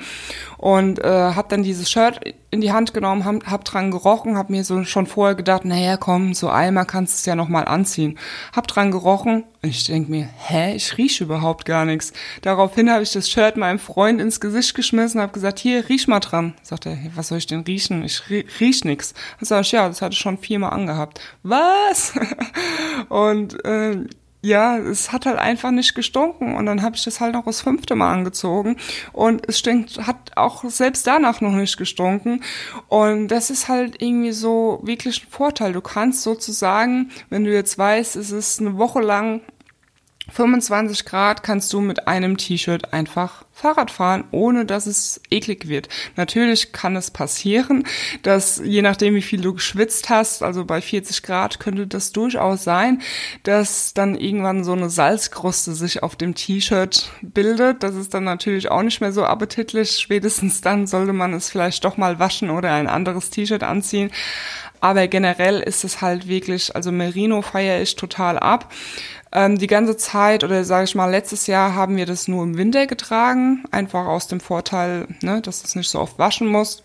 und 0.57 0.99
äh, 0.99 1.05
habe 1.35 1.49
dann 1.51 1.63
dieses 1.63 1.91
Shirt 1.91 2.21
in 2.51 2.63
die 2.63 2.73
Hand 2.73 2.95
genommen, 2.95 3.27
hab, 3.27 3.47
hab 3.51 3.63
dran 3.67 3.91
gerochen, 3.91 4.39
habe 4.39 4.51
mir 4.51 4.65
so 4.65 4.83
schon 4.85 5.07
vorher 5.07 5.35
gedacht, 5.35 5.67
naja, 5.67 5.99
komm, 5.99 6.33
so 6.33 6.49
einmal 6.49 6.87
kannst 6.87 7.13
du 7.13 7.17
es 7.17 7.27
ja 7.27 7.35
noch 7.35 7.49
mal 7.49 7.65
anziehen. 7.65 8.19
Hab 8.57 8.67
dran 8.67 8.91
gerochen 8.91 9.45
und 9.63 9.69
ich 9.69 9.85
denk 9.85 10.09
mir, 10.09 10.27
hä, 10.39 10.75
ich 10.75 10.97
rieche 10.97 11.25
überhaupt 11.25 11.67
gar 11.67 11.85
nichts. 11.85 12.15
Daraufhin 12.41 12.91
habe 12.91 13.03
ich 13.03 13.13
das 13.13 13.29
Shirt 13.29 13.59
meinem 13.59 13.79
Freund 13.79 14.23
ins 14.23 14.41
Gesicht 14.41 14.75
geschmissen, 14.75 15.21
habe 15.21 15.33
gesagt, 15.33 15.59
hier, 15.59 15.87
riech 15.91 16.09
mal 16.09 16.21
dran. 16.21 16.55
Sagt 16.63 16.87
er, 16.87 16.97
was 17.15 17.29
soll 17.29 17.37
ich 17.37 17.47
denn 17.47 17.61
riechen? 17.61 18.03
Ich 18.05 18.23
riech 18.31 18.87
nix. 18.87 19.13
Dann 19.39 19.47
sag 19.47 19.61
ich, 19.63 19.73
ja, 19.73 19.87
das 19.87 20.01
hatte 20.01 20.15
ich 20.15 20.19
schon 20.19 20.39
viermal 20.39 20.73
angehabt. 20.73 21.21
Was? 21.43 22.15
und 23.11 23.63
äh, 23.67 24.07
ja, 24.43 24.77
es 24.77 25.13
hat 25.13 25.25
halt 25.25 25.39
einfach 25.39 25.71
nicht 25.71 25.95
gestunken. 25.95 26.57
Und 26.57 26.67
dann 26.67 26.83
habe 26.83 26.97
ich 26.97 27.05
das 27.05 27.21
halt 27.21 27.35
noch 27.35 27.45
das 27.45 27.61
fünfte 27.61 27.95
Mal 27.95 28.13
angezogen. 28.13 28.77
Und 29.13 29.49
es 29.49 29.61
stinkt, 29.61 30.07
hat 30.07 30.33
auch 30.37 30.65
selbst 30.65 31.07
danach 31.07 31.41
noch 31.41 31.53
nicht 31.53 31.77
gestunken. 31.77 32.43
Und 32.89 33.29
das 33.29 33.51
ist 33.51 33.69
halt 33.69 34.03
irgendwie 34.03 34.33
so 34.33 34.81
wirklich 34.83 35.25
ein 35.25 35.31
Vorteil. 35.31 35.73
Du 35.73 35.81
kannst 35.81 36.23
sozusagen, 36.23 37.11
wenn 37.31 37.45
du 37.45 37.53
jetzt 37.53 37.79
weißt, 37.79 38.17
es 38.17 38.33
ist 38.33 38.61
eine 38.61 38.77
Woche 38.79 39.01
lang 39.01 39.43
25 40.31 41.05
Grad 41.05 41.43
kannst 41.43 41.73
du 41.73 41.81
mit 41.81 42.07
einem 42.07 42.37
T-Shirt 42.37 42.93
einfach 42.93 43.45
Fahrrad 43.53 43.91
fahren, 43.91 44.25
ohne 44.31 44.65
dass 44.65 44.87
es 44.87 45.21
eklig 45.31 45.69
wird. 45.69 45.89
Natürlich 46.17 46.73
kann 46.73 46.95
es 46.97 47.11
passieren, 47.11 47.85
dass 48.23 48.63
je 48.65 48.83
nachdem, 48.83 49.15
wie 49.15 49.23
viel 49.23 49.41
du 49.41 49.55
geschwitzt 49.55 50.11
hast, 50.11 50.43
also 50.43 50.65
bei 50.65 50.81
40 50.81 51.23
Grad 51.23 51.59
könnte 51.61 51.87
das 51.87 52.13
durchaus 52.13 52.63
sein, 52.63 53.03
dass 53.43 53.95
dann 53.95 54.15
irgendwann 54.15 54.65
so 54.65 54.73
eine 54.73 54.91
Salzkruste 54.91 55.75
sich 55.75 56.03
auf 56.03 56.15
dem 56.15 56.35
T-Shirt 56.35 57.11
bildet. 57.23 57.83
Das 57.83 57.97
ist 57.97 58.15
dann 58.15 58.25
natürlich 58.25 58.71
auch 58.71 58.83
nicht 58.83 59.01
mehr 59.01 59.13
so 59.13 59.25
appetitlich. 59.25 59.99
Spätestens 59.99 60.61
dann 60.61 60.87
sollte 60.87 61.13
man 61.13 61.35
es 61.35 61.51
vielleicht 61.51 61.85
doch 61.85 61.97
mal 61.97 62.19
waschen 62.21 62.51
oder 62.51 62.73
ein 62.73 62.87
anderes 62.87 63.31
T-Shirt 63.31 63.65
anziehen. 63.65 64.11
Aber 64.81 65.07
generell 65.07 65.61
ist 65.61 65.85
es 65.85 66.01
halt 66.01 66.27
wirklich, 66.27 66.75
also 66.75 66.91
Merino 66.91 67.41
feiere 67.43 67.81
ich 67.81 67.95
total 67.95 68.37
ab. 68.39 68.73
Ähm, 69.33 69.59
die 69.59 69.67
ganze 69.67 69.97
Zeit 69.97 70.45
oder 70.45 70.65
sage 70.65 70.85
ich 70.85 70.95
mal, 70.95 71.11
letztes 71.11 71.47
Jahr 71.47 71.75
haben 71.75 71.97
wir 71.97 72.07
das 72.07 72.29
nur 72.29 72.43
im 72.43 72.59
Winter 72.59 72.87
getragen, 72.87 73.65
einfach 73.71 74.07
aus 74.07 74.27
dem 74.27 74.41
Vorteil, 74.41 75.09
ne, 75.23 75.41
dass 75.41 75.65
es 75.65 75.75
nicht 75.75 75.89
so 75.89 76.01
oft 76.01 76.19
waschen 76.19 76.49
muss. 76.49 76.83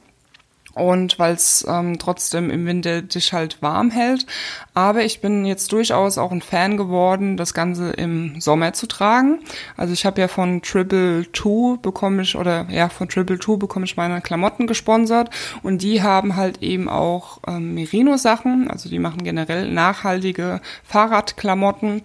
Und 0.77 1.19
weil 1.19 1.33
es 1.33 1.65
ähm, 1.67 1.97
trotzdem 1.99 2.49
im 2.49 2.65
Winter 2.65 3.01
dich 3.01 3.33
halt 3.33 3.61
warm 3.61 3.89
hält. 3.89 4.25
Aber 4.73 5.03
ich 5.03 5.21
bin 5.21 5.45
jetzt 5.45 5.71
durchaus 5.71 6.17
auch 6.17 6.31
ein 6.31 6.41
Fan 6.41 6.77
geworden, 6.77 7.37
das 7.37 7.53
Ganze 7.53 7.91
im 7.91 8.39
Sommer 8.39 8.73
zu 8.73 8.87
tragen. 8.87 9.39
Also 9.75 9.93
ich 9.93 10.05
habe 10.05 10.21
ja 10.21 10.27
von 10.27 10.61
Triple 10.61 11.31
Two 11.31 11.77
bekomme 11.81 12.21
ich, 12.21 12.35
oder 12.35 12.67
ja, 12.69 12.89
von 12.89 13.09
Triple 13.09 13.39
Two 13.39 13.57
bekomme 13.57 13.85
ich 13.85 13.97
meine 13.97 14.21
Klamotten 14.21 14.67
gesponsert 14.67 15.29
und 15.63 15.81
die 15.81 16.01
haben 16.01 16.35
halt 16.35 16.61
eben 16.61 16.89
auch 16.89 17.39
ähm, 17.47 17.73
Merino-Sachen, 17.73 18.69
also 18.69 18.89
die 18.89 18.99
machen 18.99 19.23
generell 19.23 19.71
nachhaltige 19.71 20.61
Fahrradklamotten 20.83 22.01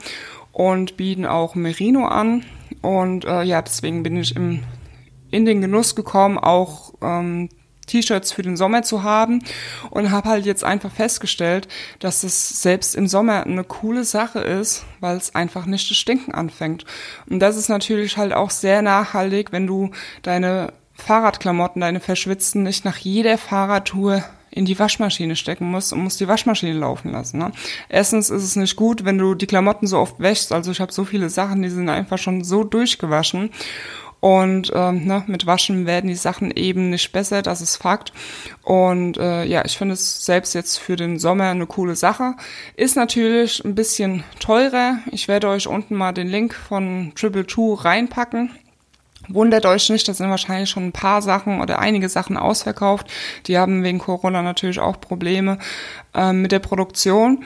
und 0.52 0.96
bieten 0.96 1.26
auch 1.26 1.54
Merino 1.54 2.06
an. 2.06 2.44
Und 2.80 3.24
äh, 3.24 3.42
ja, 3.42 3.62
deswegen 3.62 4.02
bin 4.02 4.16
ich 4.16 4.36
im, 4.36 4.64
in 5.30 5.44
den 5.44 5.60
Genuss 5.60 5.94
gekommen, 5.94 6.38
auch 6.38 6.94
ähm, 7.02 7.48
T-Shirts 7.92 8.32
für 8.32 8.42
den 8.42 8.56
Sommer 8.56 8.82
zu 8.82 9.02
haben 9.02 9.44
und 9.90 10.10
habe 10.10 10.30
halt 10.30 10.46
jetzt 10.46 10.64
einfach 10.64 10.90
festgestellt, 10.90 11.68
dass 11.98 12.24
es 12.24 12.62
selbst 12.62 12.94
im 12.94 13.06
Sommer 13.06 13.44
eine 13.44 13.64
coole 13.64 14.04
Sache 14.04 14.40
ist, 14.40 14.84
weil 15.00 15.16
es 15.16 15.34
einfach 15.34 15.66
nicht 15.66 15.86
zu 15.86 15.94
stinken 15.94 16.32
anfängt. 16.32 16.86
Und 17.28 17.40
das 17.40 17.56
ist 17.56 17.68
natürlich 17.68 18.16
halt 18.16 18.32
auch 18.32 18.50
sehr 18.50 18.80
nachhaltig, 18.80 19.52
wenn 19.52 19.66
du 19.66 19.90
deine 20.22 20.72
Fahrradklamotten, 20.94 21.80
deine 21.80 22.00
verschwitzten 22.00 22.62
nicht 22.62 22.84
nach 22.84 22.96
jeder 22.96 23.36
Fahrradtour 23.36 24.24
in 24.50 24.64
die 24.66 24.78
Waschmaschine 24.78 25.34
stecken 25.34 25.70
musst 25.70 25.92
und 25.92 26.02
musst 26.02 26.20
die 26.20 26.28
Waschmaschine 26.28 26.78
laufen 26.78 27.10
lassen. 27.10 27.38
Ne? 27.38 27.52
Erstens 27.88 28.30
ist 28.30 28.42
es 28.42 28.56
nicht 28.56 28.76
gut, 28.76 29.04
wenn 29.04 29.18
du 29.18 29.34
die 29.34 29.46
Klamotten 29.46 29.86
so 29.86 29.98
oft 29.98 30.20
wäschst. 30.20 30.52
Also 30.52 30.70
ich 30.70 30.80
habe 30.80 30.92
so 30.92 31.04
viele 31.04 31.30
Sachen, 31.30 31.62
die 31.62 31.70
sind 31.70 31.88
einfach 31.88 32.18
schon 32.18 32.44
so 32.44 32.62
durchgewaschen. 32.62 33.50
Und 34.22 34.70
ähm, 34.72 35.04
ne, 35.04 35.24
mit 35.26 35.46
Waschen 35.46 35.84
werden 35.84 36.06
die 36.06 36.14
Sachen 36.14 36.52
eben 36.52 36.90
nicht 36.90 37.10
besser, 37.10 37.42
das 37.42 37.60
ist 37.60 37.74
Fakt. 37.74 38.12
Und 38.62 39.16
äh, 39.16 39.42
ja, 39.44 39.64
ich 39.64 39.76
finde 39.76 39.94
es 39.94 40.24
selbst 40.24 40.54
jetzt 40.54 40.78
für 40.78 40.94
den 40.94 41.18
Sommer 41.18 41.50
eine 41.50 41.66
coole 41.66 41.96
Sache. 41.96 42.36
Ist 42.76 42.94
natürlich 42.94 43.64
ein 43.64 43.74
bisschen 43.74 44.22
teurer. 44.38 44.98
Ich 45.10 45.26
werde 45.26 45.48
euch 45.48 45.66
unten 45.66 45.96
mal 45.96 46.12
den 46.12 46.28
Link 46.28 46.54
von 46.54 47.10
Triple 47.16 47.48
Two 47.48 47.74
reinpacken. 47.74 48.50
Wundert 49.26 49.66
euch 49.66 49.90
nicht, 49.90 50.06
da 50.06 50.14
sind 50.14 50.30
wahrscheinlich 50.30 50.70
schon 50.70 50.86
ein 50.86 50.92
paar 50.92 51.20
Sachen 51.20 51.60
oder 51.60 51.80
einige 51.80 52.08
Sachen 52.08 52.36
ausverkauft. 52.36 53.08
Die 53.46 53.58
haben 53.58 53.82
wegen 53.82 53.98
Corona 53.98 54.42
natürlich 54.42 54.78
auch 54.78 55.00
Probleme 55.00 55.58
äh, 56.14 56.32
mit 56.32 56.52
der 56.52 56.60
Produktion. 56.60 57.44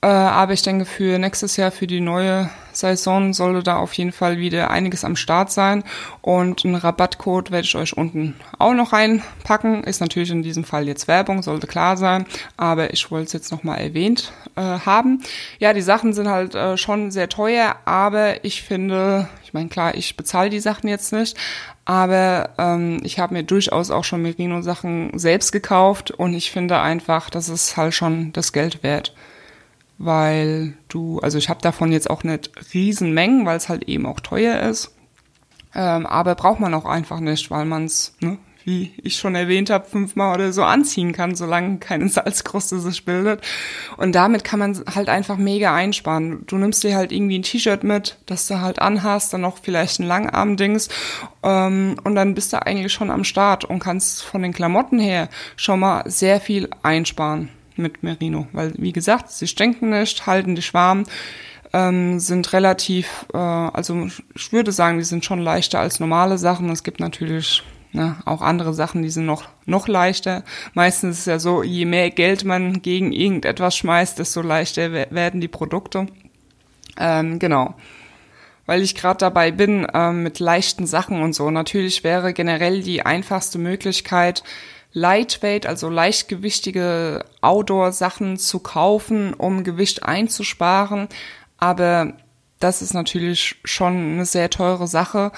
Äh, 0.00 0.06
aber 0.06 0.52
ich 0.52 0.62
denke, 0.62 0.84
für 0.84 1.18
nächstes 1.18 1.56
Jahr, 1.56 1.72
für 1.72 1.88
die 1.88 2.00
neue 2.00 2.50
Saison, 2.72 3.34
sollte 3.34 3.64
da 3.64 3.78
auf 3.78 3.92
jeden 3.94 4.12
Fall 4.12 4.38
wieder 4.38 4.70
einiges 4.70 5.04
am 5.04 5.16
Start 5.16 5.50
sein. 5.50 5.82
Und 6.22 6.64
einen 6.64 6.76
Rabattcode 6.76 7.50
werde 7.50 7.66
ich 7.66 7.74
euch 7.74 7.96
unten 7.96 8.36
auch 8.58 8.74
noch 8.74 8.92
reinpacken. 8.92 9.82
Ist 9.82 10.00
natürlich 10.00 10.30
in 10.30 10.42
diesem 10.42 10.62
Fall 10.62 10.86
jetzt 10.86 11.08
Werbung, 11.08 11.42
sollte 11.42 11.66
klar 11.66 11.96
sein. 11.96 12.26
Aber 12.56 12.92
ich 12.92 13.10
wollte 13.10 13.26
es 13.26 13.32
jetzt 13.32 13.50
nochmal 13.50 13.80
erwähnt 13.80 14.32
äh, 14.54 14.60
haben. 14.60 15.20
Ja, 15.58 15.72
die 15.72 15.82
Sachen 15.82 16.12
sind 16.12 16.28
halt 16.28 16.54
äh, 16.54 16.76
schon 16.76 17.10
sehr 17.10 17.28
teuer, 17.28 17.74
aber 17.84 18.44
ich 18.44 18.62
finde, 18.62 19.28
ich 19.42 19.52
meine, 19.52 19.68
klar, 19.68 19.96
ich 19.96 20.16
bezahle 20.16 20.50
die 20.50 20.60
Sachen 20.60 20.88
jetzt 20.88 21.12
nicht, 21.12 21.36
aber 21.84 22.50
ähm, 22.58 23.00
ich 23.02 23.18
habe 23.18 23.34
mir 23.34 23.42
durchaus 23.42 23.90
auch 23.90 24.04
schon 24.04 24.22
Merino-Sachen 24.22 25.18
selbst 25.18 25.52
gekauft 25.52 26.10
und 26.10 26.34
ich 26.34 26.50
finde 26.50 26.78
einfach, 26.80 27.30
das 27.30 27.48
ist 27.48 27.76
halt 27.76 27.94
schon 27.94 28.32
das 28.32 28.52
Geld 28.52 28.82
wert 28.82 29.14
weil 29.98 30.74
du, 30.88 31.18
also 31.20 31.38
ich 31.38 31.48
habe 31.48 31.60
davon 31.60 31.92
jetzt 31.92 32.08
auch 32.08 32.22
nicht 32.24 32.50
Riesenmengen, 32.72 33.44
weil 33.44 33.56
es 33.56 33.68
halt 33.68 33.84
eben 33.84 34.06
auch 34.06 34.20
teuer 34.20 34.60
ist. 34.60 34.94
Ähm, 35.74 36.06
aber 36.06 36.34
braucht 36.34 36.60
man 36.60 36.72
auch 36.72 36.86
einfach 36.86 37.20
nicht, 37.20 37.50
weil 37.50 37.64
man 37.64 37.84
es, 37.84 38.14
ne, 38.20 38.38
wie 38.64 38.92
ich 39.02 39.16
schon 39.16 39.34
erwähnt 39.34 39.70
habe, 39.70 39.86
fünfmal 39.86 40.34
oder 40.34 40.52
so 40.52 40.62
anziehen 40.62 41.12
kann, 41.12 41.34
solange 41.34 41.78
keine 41.78 42.08
Salzkruste 42.10 42.78
sich 42.78 43.04
bildet. 43.04 43.42
Und 43.96 44.14
damit 44.14 44.44
kann 44.44 44.60
man 44.60 44.80
halt 44.94 45.08
einfach 45.08 45.36
mega 45.36 45.74
einsparen. 45.74 46.44
Du 46.46 46.56
nimmst 46.56 46.84
dir 46.84 46.96
halt 46.96 47.10
irgendwie 47.10 47.38
ein 47.38 47.42
T-Shirt 47.42 47.82
mit, 47.82 48.18
das 48.26 48.46
du 48.46 48.60
halt 48.60 48.78
anhast, 48.78 49.32
dann 49.32 49.40
noch 49.40 49.58
vielleicht 49.58 49.98
ein 49.98 50.06
Langarm-Dings 50.06 50.88
ähm, 51.42 51.96
und 52.04 52.14
dann 52.14 52.34
bist 52.34 52.52
du 52.52 52.64
eigentlich 52.64 52.92
schon 52.92 53.10
am 53.10 53.24
Start 53.24 53.64
und 53.64 53.80
kannst 53.80 54.22
von 54.22 54.42
den 54.42 54.52
Klamotten 54.52 55.00
her 55.00 55.28
schon 55.56 55.80
mal 55.80 56.08
sehr 56.08 56.40
viel 56.40 56.68
einsparen 56.82 57.50
mit 57.78 58.02
Merino, 58.02 58.46
weil 58.52 58.72
wie 58.76 58.92
gesagt, 58.92 59.30
sie 59.30 59.46
stinken 59.46 59.90
nicht, 59.90 60.26
halten 60.26 60.54
dich 60.54 60.74
warm, 60.74 61.04
ähm, 61.72 62.18
sind 62.18 62.52
relativ, 62.52 63.26
äh, 63.32 63.38
also 63.38 64.08
ich 64.34 64.52
würde 64.52 64.72
sagen, 64.72 64.98
die 64.98 65.04
sind 65.04 65.24
schon 65.24 65.40
leichter 65.40 65.80
als 65.80 66.00
normale 66.00 66.38
Sachen. 66.38 66.70
Es 66.70 66.82
gibt 66.82 67.00
natürlich 67.00 67.62
ne, 67.92 68.16
auch 68.24 68.42
andere 68.42 68.74
Sachen, 68.74 69.02
die 69.02 69.10
sind 69.10 69.26
noch 69.26 69.44
noch 69.66 69.88
leichter. 69.88 70.44
Meistens 70.74 71.16
ist 71.16 71.20
es 71.20 71.26
ja 71.26 71.38
so, 71.38 71.62
je 71.62 71.84
mehr 71.84 72.10
Geld 72.10 72.44
man 72.44 72.82
gegen 72.82 73.12
irgendetwas 73.12 73.76
schmeißt, 73.76 74.18
desto 74.18 74.40
leichter 74.40 74.92
werden 74.92 75.40
die 75.40 75.48
Produkte. 75.48 76.06
Ähm, 76.98 77.38
genau 77.38 77.74
weil 78.68 78.82
ich 78.82 78.94
gerade 78.94 79.16
dabei 79.16 79.50
bin 79.50 79.86
ähm, 79.94 80.22
mit 80.22 80.40
leichten 80.40 80.86
Sachen 80.86 81.22
und 81.22 81.32
so. 81.32 81.50
Natürlich 81.50 82.04
wäre 82.04 82.34
generell 82.34 82.82
die 82.82 83.00
einfachste 83.00 83.58
Möglichkeit, 83.58 84.44
Lightweight, 84.92 85.66
also 85.66 85.88
leichtgewichtige 85.88 87.24
Outdoor-Sachen 87.40 88.36
zu 88.38 88.58
kaufen, 88.60 89.34
um 89.34 89.64
Gewicht 89.64 90.02
einzusparen. 90.02 91.08
Aber 91.58 92.14
das 92.58 92.82
ist 92.82 92.94
natürlich 92.94 93.56
schon 93.64 94.14
eine 94.14 94.24
sehr 94.24 94.50
teure 94.50 94.86
Sache. 94.86 95.32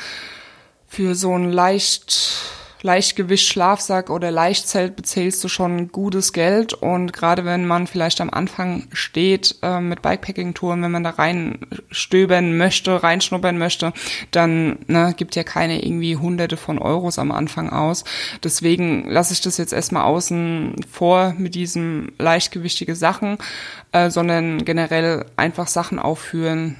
Für 0.86 1.14
so 1.14 1.34
ein 1.34 1.50
leicht 1.52 2.59
Leichtgewicht 2.82 3.46
Schlafsack 3.46 4.08
oder 4.08 4.30
Leichtzelt 4.30 4.96
bezahlst 4.96 5.44
du 5.44 5.48
schon 5.48 5.92
gutes 5.92 6.32
Geld 6.32 6.72
und 6.72 7.12
gerade 7.12 7.44
wenn 7.44 7.66
man 7.66 7.86
vielleicht 7.86 8.20
am 8.20 8.30
Anfang 8.30 8.88
steht 8.92 9.56
äh, 9.62 9.80
mit 9.80 10.00
Bikepacking-Touren, 10.02 10.82
wenn 10.82 10.90
man 10.90 11.04
da 11.04 11.10
reinstöbern 11.10 12.56
möchte, 12.56 13.02
reinschnuppern 13.02 13.58
möchte, 13.58 13.92
dann 14.30 14.78
ne, 14.86 15.14
gibt 15.16 15.36
ja 15.36 15.44
keine 15.44 15.84
irgendwie 15.84 16.16
hunderte 16.16 16.56
von 16.56 16.78
Euros 16.78 17.18
am 17.18 17.32
Anfang 17.32 17.70
aus. 17.70 18.04
Deswegen 18.42 19.08
lasse 19.08 19.34
ich 19.34 19.42
das 19.42 19.58
jetzt 19.58 19.72
erstmal 19.72 20.04
außen 20.04 20.76
vor 20.90 21.34
mit 21.36 21.54
diesem 21.54 22.12
leichtgewichtige 22.18 22.96
Sachen, 22.96 23.36
äh, 23.92 24.10
sondern 24.10 24.64
generell 24.64 25.26
einfach 25.36 25.68
Sachen 25.68 25.98
aufführen, 25.98 26.76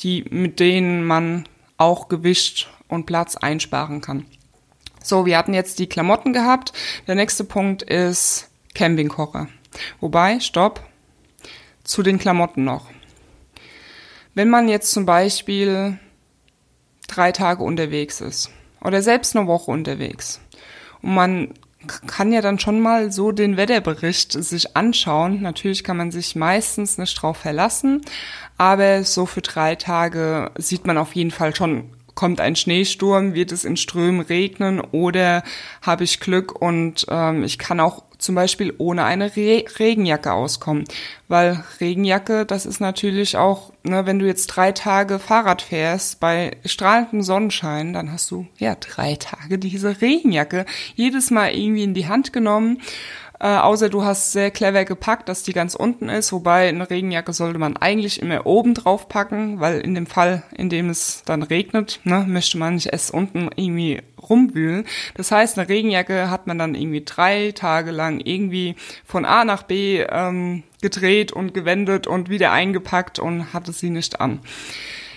die 0.00 0.24
mit 0.30 0.58
denen 0.58 1.04
man 1.04 1.44
auch 1.76 2.08
Gewicht 2.08 2.70
und 2.88 3.06
Platz 3.06 3.36
einsparen 3.36 4.00
kann. 4.00 4.24
So, 5.06 5.26
wir 5.26 5.36
hatten 5.36 5.52
jetzt 5.52 5.78
die 5.78 5.86
Klamotten 5.86 6.32
gehabt. 6.32 6.72
Der 7.06 7.14
nächste 7.14 7.44
Punkt 7.44 7.82
ist 7.82 8.48
Campingkocher. 8.74 9.48
Wobei, 10.00 10.40
stopp, 10.40 10.82
zu 11.84 12.02
den 12.02 12.18
Klamotten 12.18 12.64
noch. 12.64 12.86
Wenn 14.32 14.48
man 14.48 14.66
jetzt 14.66 14.92
zum 14.92 15.04
Beispiel 15.04 15.98
drei 17.06 17.32
Tage 17.32 17.62
unterwegs 17.62 18.22
ist 18.22 18.50
oder 18.80 19.02
selbst 19.02 19.36
eine 19.36 19.46
Woche 19.46 19.70
unterwegs 19.70 20.40
und 21.02 21.14
man 21.14 21.54
kann 22.06 22.32
ja 22.32 22.40
dann 22.40 22.58
schon 22.58 22.80
mal 22.80 23.12
so 23.12 23.30
den 23.30 23.58
Wetterbericht 23.58 24.32
sich 24.32 24.74
anschauen. 24.74 25.42
Natürlich 25.42 25.84
kann 25.84 25.98
man 25.98 26.10
sich 26.10 26.34
meistens 26.34 26.96
nicht 26.96 27.20
drauf 27.20 27.36
verlassen, 27.36 28.00
aber 28.56 29.04
so 29.04 29.26
für 29.26 29.42
drei 29.42 29.74
Tage 29.74 30.50
sieht 30.56 30.86
man 30.86 30.96
auf 30.96 31.14
jeden 31.14 31.30
Fall 31.30 31.54
schon 31.54 31.90
kommt 32.14 32.40
ein 32.40 32.56
Schneesturm, 32.56 33.34
wird 33.34 33.52
es 33.52 33.64
in 33.64 33.76
Strömen 33.76 34.20
regnen 34.20 34.80
oder 34.80 35.42
habe 35.82 36.04
ich 36.04 36.20
Glück 36.20 36.60
und 36.60 37.06
ähm, 37.08 37.44
ich 37.44 37.58
kann 37.58 37.80
auch 37.80 38.02
zum 38.18 38.34
Beispiel 38.34 38.72
ohne 38.78 39.04
eine 39.04 39.36
Re 39.36 39.64
Regenjacke 39.78 40.32
auskommen. 40.32 40.84
Weil 41.28 41.62
Regenjacke, 41.80 42.46
das 42.46 42.64
ist 42.64 42.80
natürlich 42.80 43.36
auch, 43.36 43.72
ne, 43.82 44.06
wenn 44.06 44.18
du 44.18 44.26
jetzt 44.26 44.46
drei 44.46 44.72
Tage 44.72 45.18
Fahrrad 45.18 45.62
fährst 45.62 46.20
bei 46.20 46.56
strahlendem 46.64 47.22
Sonnenschein, 47.22 47.92
dann 47.92 48.10
hast 48.10 48.30
du 48.30 48.46
ja 48.58 48.76
drei 48.76 49.16
Tage 49.16 49.58
diese 49.58 50.00
Regenjacke 50.00 50.64
jedes 50.94 51.30
Mal 51.30 51.54
irgendwie 51.54 51.84
in 51.84 51.94
die 51.94 52.08
Hand 52.08 52.32
genommen 52.32 52.80
äh, 53.44 53.58
außer 53.58 53.90
du 53.90 54.04
hast 54.04 54.32
sehr 54.32 54.50
clever 54.50 54.86
gepackt, 54.86 55.28
dass 55.28 55.42
die 55.42 55.52
ganz 55.52 55.74
unten 55.74 56.08
ist, 56.08 56.32
wobei 56.32 56.66
eine 56.66 56.88
Regenjacke 56.88 57.34
sollte 57.34 57.58
man 57.58 57.76
eigentlich 57.76 58.22
immer 58.22 58.46
oben 58.46 58.72
drauf 58.72 59.06
packen, 59.06 59.60
weil 59.60 59.80
in 59.82 59.94
dem 59.94 60.06
Fall, 60.06 60.44
in 60.56 60.70
dem 60.70 60.88
es 60.88 61.24
dann 61.26 61.42
regnet, 61.42 62.00
ne, 62.04 62.24
möchte 62.26 62.56
man 62.56 62.76
nicht 62.76 62.86
erst 62.86 63.12
unten 63.12 63.50
irgendwie 63.54 64.00
rumwühlen. 64.18 64.86
Das 65.14 65.30
heißt, 65.30 65.58
eine 65.58 65.68
Regenjacke 65.68 66.30
hat 66.30 66.46
man 66.46 66.58
dann 66.58 66.74
irgendwie 66.74 67.04
drei 67.04 67.52
Tage 67.54 67.90
lang 67.90 68.18
irgendwie 68.18 68.76
von 69.04 69.26
A 69.26 69.44
nach 69.44 69.64
B 69.64 70.00
ähm, 70.00 70.62
gedreht 70.80 71.30
und 71.30 71.52
gewendet 71.52 72.06
und 72.06 72.30
wieder 72.30 72.50
eingepackt 72.50 73.18
und 73.18 73.52
hatte 73.52 73.72
sie 73.72 73.90
nicht 73.90 74.22
an. 74.22 74.40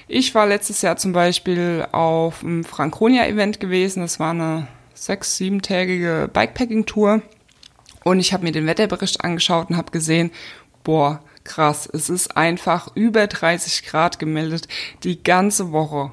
Ich 0.10 0.36
war 0.36 0.48
letztes 0.48 0.82
Jahr 0.82 0.98
zum 0.98 1.14
Beispiel 1.14 1.88
auf 1.94 2.44
einem 2.44 2.66
Franconia-Event 2.66 3.62
gewesen. 3.62 4.02
Das 4.02 4.20
war 4.20 4.32
eine 4.32 4.68
sechs-, 4.94 5.38
siebentägige 5.38 6.30
Bikepacking-Tour. 6.34 7.22
Und 8.08 8.22
ich 8.22 8.32
habe 8.32 8.46
mir 8.46 8.54
den 8.54 8.68
Wetterbericht 8.68 9.22
angeschaut 9.26 9.70
und 9.70 9.76
habe 9.76 9.92
gesehen, 9.92 10.32
boah, 10.86 11.22
krass, 11.44 11.90
es 11.92 12.10
ist 12.10 12.38
einfach 12.38 12.96
über 12.96 13.28
30 13.28 13.84
Grad 13.84 14.18
gemeldet 14.18 14.70
die 15.04 15.22
ganze 15.22 15.74
Woche. 15.74 16.12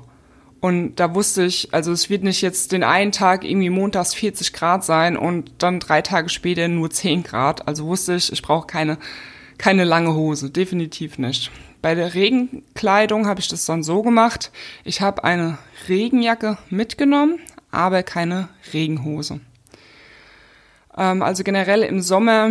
Und 0.59 0.97
da 0.97 1.15
wusste 1.15 1.45
ich, 1.45 1.73
also 1.73 1.93
es 1.93 2.11
wird 2.11 2.25
nicht 2.25 2.43
jetzt 2.43 2.73
den 2.73 2.83
einen 2.83 3.13
Tag 3.13 3.45
irgendwie 3.45 3.71
montags 3.71 4.13
40 4.13 4.53
Grad 4.53 4.85
sein 4.85 5.17
und 5.17 5.53
dann 5.59 5.79
drei 5.79 6.03
Tage 6.03 6.31
später 6.31 6.67
nur 6.67 6.91
10 6.91 7.23
Grad. 7.23 7.69
Also 7.69 7.87
wusste 7.87 8.17
ich, 8.17 8.33
ich 8.33 8.43
brauche 8.43 8.67
keine, 8.67 8.99
keine 9.57 9.85
lange 9.85 10.15
Hose, 10.15 10.51
definitiv 10.51 11.19
nicht. 11.19 11.53
Bei 11.81 11.95
der 11.95 12.15
Regenkleidung 12.15 13.29
habe 13.29 13.39
ich 13.39 13.47
das 13.47 13.67
dann 13.67 13.85
so 13.85 14.03
gemacht. 14.03 14.51
Ich 14.83 15.01
habe 15.01 15.23
eine 15.23 15.59
Regenjacke 15.89 16.59
mitgenommen, 16.71 17.39
aber 17.71 18.03
keine 18.03 18.49
Regenhose. 18.73 19.39
Ähm, 20.97 21.23
also 21.23 21.45
generell 21.45 21.83
im 21.83 22.01
Sommer 22.01 22.51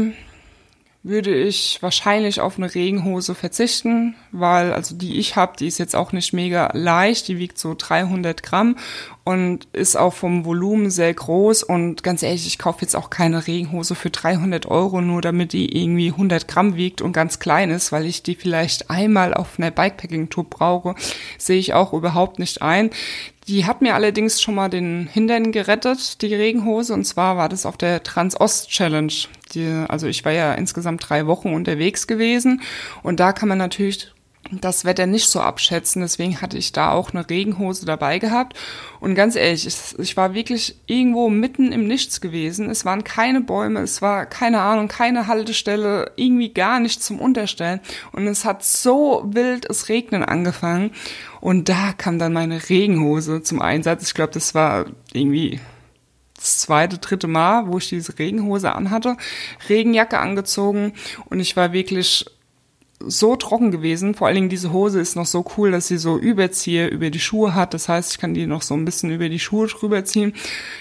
würde 1.05 1.35
ich 1.35 1.79
wahrscheinlich 1.81 2.39
auf 2.39 2.57
eine 2.57 2.73
Regenhose 2.73 3.35
verzichten, 3.35 4.15
weil 4.31 4.71
also 4.71 4.95
die 4.95 5.19
ich 5.19 5.35
habe, 5.35 5.57
die 5.59 5.67
ist 5.67 5.77
jetzt 5.77 5.97
auch 5.97 6.13
nicht 6.13 6.31
mega 6.31 6.71
leicht, 6.73 7.27
die 7.27 7.37
wiegt 7.37 7.59
so 7.59 7.75
300 7.77 8.41
Gramm 8.41 8.77
und 9.25 9.67
ist 9.73 9.97
auch 9.97 10.13
vom 10.13 10.45
Volumen 10.45 10.89
sehr 10.89 11.13
groß 11.13 11.63
und 11.63 12.03
ganz 12.03 12.23
ehrlich, 12.23 12.47
ich 12.47 12.57
kaufe 12.57 12.83
jetzt 12.83 12.95
auch 12.95 13.09
keine 13.09 13.45
Regenhose 13.45 13.95
für 13.95 14.11
300 14.11 14.65
Euro, 14.67 15.01
nur 15.01 15.21
damit 15.21 15.51
die 15.51 15.77
irgendwie 15.77 16.07
100 16.07 16.47
Gramm 16.47 16.77
wiegt 16.77 17.01
und 17.01 17.11
ganz 17.11 17.39
klein 17.39 17.69
ist, 17.69 17.91
weil 17.91 18.05
ich 18.05 18.23
die 18.23 18.35
vielleicht 18.35 18.89
einmal 18.89 19.33
auf 19.33 19.59
einer 19.59 19.71
Bikepacking-Tour 19.71 20.45
brauche, 20.49 20.95
sehe 21.37 21.59
ich 21.59 21.73
auch 21.73 21.91
überhaupt 21.91 22.39
nicht 22.39 22.61
ein. 22.61 22.91
Die 23.47 23.65
hat 23.65 23.81
mir 23.81 23.95
allerdings 23.95 24.41
schon 24.41 24.55
mal 24.55 24.69
den 24.69 25.07
Hintern 25.11 25.51
gerettet, 25.51 26.21
die 26.21 26.33
Regenhose. 26.33 26.93
Und 26.93 27.05
zwar 27.05 27.35
war 27.35 27.49
das 27.49 27.65
auf 27.65 27.77
der 27.77 28.03
Transost-Challenge. 28.03 29.13
Also 29.87 30.07
ich 30.07 30.23
war 30.25 30.31
ja 30.31 30.53
insgesamt 30.53 31.07
drei 31.07 31.27
Wochen 31.27 31.53
unterwegs 31.53 32.07
gewesen. 32.07 32.61
Und 33.03 33.19
da 33.19 33.33
kann 33.33 33.49
man 33.49 33.57
natürlich 33.57 34.13
das 34.51 34.85
Wetter 34.85 35.05
nicht 35.05 35.29
so 35.29 35.39
abschätzen. 35.39 36.01
Deswegen 36.01 36.41
hatte 36.41 36.57
ich 36.57 36.71
da 36.71 36.91
auch 36.91 37.13
eine 37.13 37.29
Regenhose 37.29 37.85
dabei 37.85 38.19
gehabt. 38.19 38.57
Und 38.99 39.15
ganz 39.15 39.35
ehrlich, 39.35 39.67
ich, 39.97 40.17
war 40.17 40.33
wirklich 40.33 40.77
irgendwo 40.85 41.29
mitten 41.29 41.71
im 41.71 41.87
Nichts 41.87 42.21
gewesen. 42.21 42.69
Es 42.69 42.85
waren 42.85 43.03
keine 43.03 43.41
Bäume, 43.41 43.81
es 43.81 44.01
war 44.01 44.25
keine 44.25 44.61
Ahnung, 44.61 44.87
keine 44.87 45.27
Haltestelle, 45.27 46.11
irgendwie 46.15 46.53
gar 46.53 46.79
nichts 46.79 47.05
zum 47.05 47.19
Unterstellen. 47.19 47.79
Und 48.11 48.27
es 48.27 48.45
hat 48.45 48.63
so 48.63 49.23
wild 49.25 49.69
es 49.69 49.89
regnen 49.89 50.23
angefangen. 50.23 50.91
Und 51.39 51.69
da 51.69 51.93
kam 51.93 52.19
dann 52.19 52.33
meine 52.33 52.69
Regenhose 52.69 53.43
zum 53.43 53.61
Einsatz. 53.61 54.03
Ich 54.07 54.13
glaube, 54.13 54.33
das 54.33 54.55
war 54.55 54.85
irgendwie 55.13 55.59
das 56.35 56.59
zweite, 56.59 56.97
dritte 56.97 57.27
Mal, 57.27 57.67
wo 57.67 57.77
ich 57.77 57.89
diese 57.89 58.19
Regenhose 58.19 58.73
anhatte, 58.73 59.15
Regenjacke 59.69 60.19
angezogen 60.19 60.93
und 61.29 61.39
ich 61.39 61.55
war 61.55 61.71
wirklich 61.71 62.25
so 63.07 63.35
trocken 63.35 63.71
gewesen. 63.71 64.15
Vor 64.15 64.27
allen 64.27 64.35
Dingen 64.35 64.49
diese 64.49 64.71
Hose 64.71 64.99
ist 64.99 65.15
noch 65.15 65.25
so 65.25 65.45
cool, 65.57 65.71
dass 65.71 65.87
sie 65.87 65.97
so 65.97 66.17
Überzieher 66.17 66.91
über 66.91 67.09
die 67.09 67.19
Schuhe 67.19 67.55
hat. 67.55 67.73
Das 67.73 67.89
heißt, 67.89 68.13
ich 68.13 68.17
kann 68.19 68.33
die 68.33 68.47
noch 68.47 68.61
so 68.61 68.73
ein 68.73 68.85
bisschen 68.85 69.11
über 69.11 69.29
die 69.29 69.39
Schuhe 69.39 69.67
drüber 69.67 70.05
ziehen. 70.05 70.33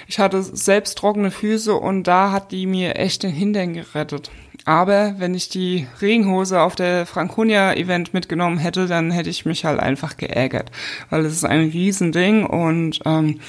Ich 0.07 0.19
hatte 0.19 0.43
selbst 0.43 0.99
trockene 0.99 1.31
Füße 1.31 1.75
und 1.75 2.05
da 2.05 2.33
hat 2.33 2.52
die 2.52 2.67
mir 2.67 2.97
echt 2.97 3.23
den 3.23 3.33
Hintern 3.33 3.75
gerettet. 3.75 4.31
Aber 4.64 5.17
wenn 5.19 5.35
ich 5.35 5.49
die 5.49 5.87
Regenhose 6.00 6.61
auf 6.61 6.76
der 6.76 7.05
Franconia 7.05 7.75
Event 7.75 8.14
mitgenommen 8.14 8.59
hätte, 8.59 8.87
dann 8.87 9.11
hätte 9.11 9.31
ich 9.31 9.45
mich 9.45 9.64
halt 9.64 9.81
einfach 9.81 10.17
geärgert, 10.17 10.71
weil 11.11 11.25
es 11.25 11.33
ist 11.33 11.45
ein 11.45 11.71
Riesending 11.71 12.47
und 12.47 13.00
ähm, 13.05 13.41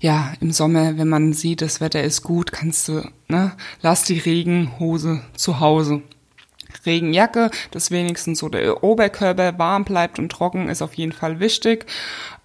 ja, 0.00 0.32
im 0.40 0.50
Sommer, 0.50 0.96
wenn 0.96 1.08
man 1.08 1.34
sieht, 1.34 1.60
das 1.60 1.80
Wetter 1.80 2.02
ist 2.02 2.22
gut, 2.22 2.52
kannst 2.52 2.88
du, 2.88 3.02
ne, 3.28 3.52
lass 3.82 4.04
die 4.04 4.18
Regenhose 4.18 5.20
zu 5.34 5.60
Hause. 5.60 6.02
Regenjacke, 6.86 7.50
dass 7.70 7.90
wenigstens 7.90 8.38
so 8.38 8.48
der 8.48 8.82
Oberkörper 8.82 9.58
warm 9.58 9.84
bleibt 9.84 10.18
und 10.18 10.30
trocken, 10.30 10.68
ist 10.68 10.82
auf 10.82 10.94
jeden 10.94 11.12
Fall 11.12 11.40
wichtig. 11.40 11.86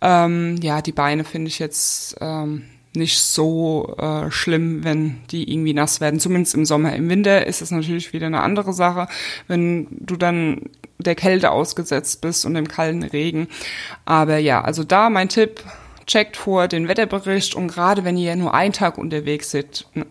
Ähm, 0.01 0.57
ja, 0.61 0.81
die 0.81 0.91
Beine 0.91 1.23
finde 1.23 1.47
ich 1.49 1.59
jetzt 1.59 2.15
ähm, 2.21 2.63
nicht 2.95 3.19
so 3.19 3.95
äh, 3.97 4.31
schlimm, 4.31 4.83
wenn 4.83 5.21
die 5.31 5.51
irgendwie 5.51 5.73
nass 5.73 6.01
werden, 6.01 6.19
zumindest 6.19 6.55
im 6.55 6.65
Sommer. 6.65 6.95
Im 6.95 7.09
Winter 7.09 7.45
ist 7.45 7.61
es 7.61 7.71
natürlich 7.71 8.13
wieder 8.13 8.27
eine 8.27 8.41
andere 8.41 8.73
Sache, 8.73 9.07
wenn 9.47 9.87
du 9.91 10.15
dann 10.15 10.69
der 10.99 11.15
Kälte 11.15 11.51
ausgesetzt 11.51 12.21
bist 12.21 12.45
und 12.45 12.55
dem 12.55 12.67
kalten 12.67 13.03
Regen. 13.03 13.47
Aber 14.05 14.37
ja, 14.37 14.61
also 14.61 14.83
da 14.83 15.09
mein 15.09 15.29
Tipp, 15.29 15.63
checkt 16.07 16.37
vor 16.37 16.67
den 16.67 16.87
Wetterbericht 16.87 17.53
und 17.53 17.67
gerade 17.67 18.03
wenn 18.05 18.17
ihr 18.17 18.35
nur 18.35 18.53
einen 18.53 18.73
Tag 18.73 18.97
unterwegs 18.97 19.55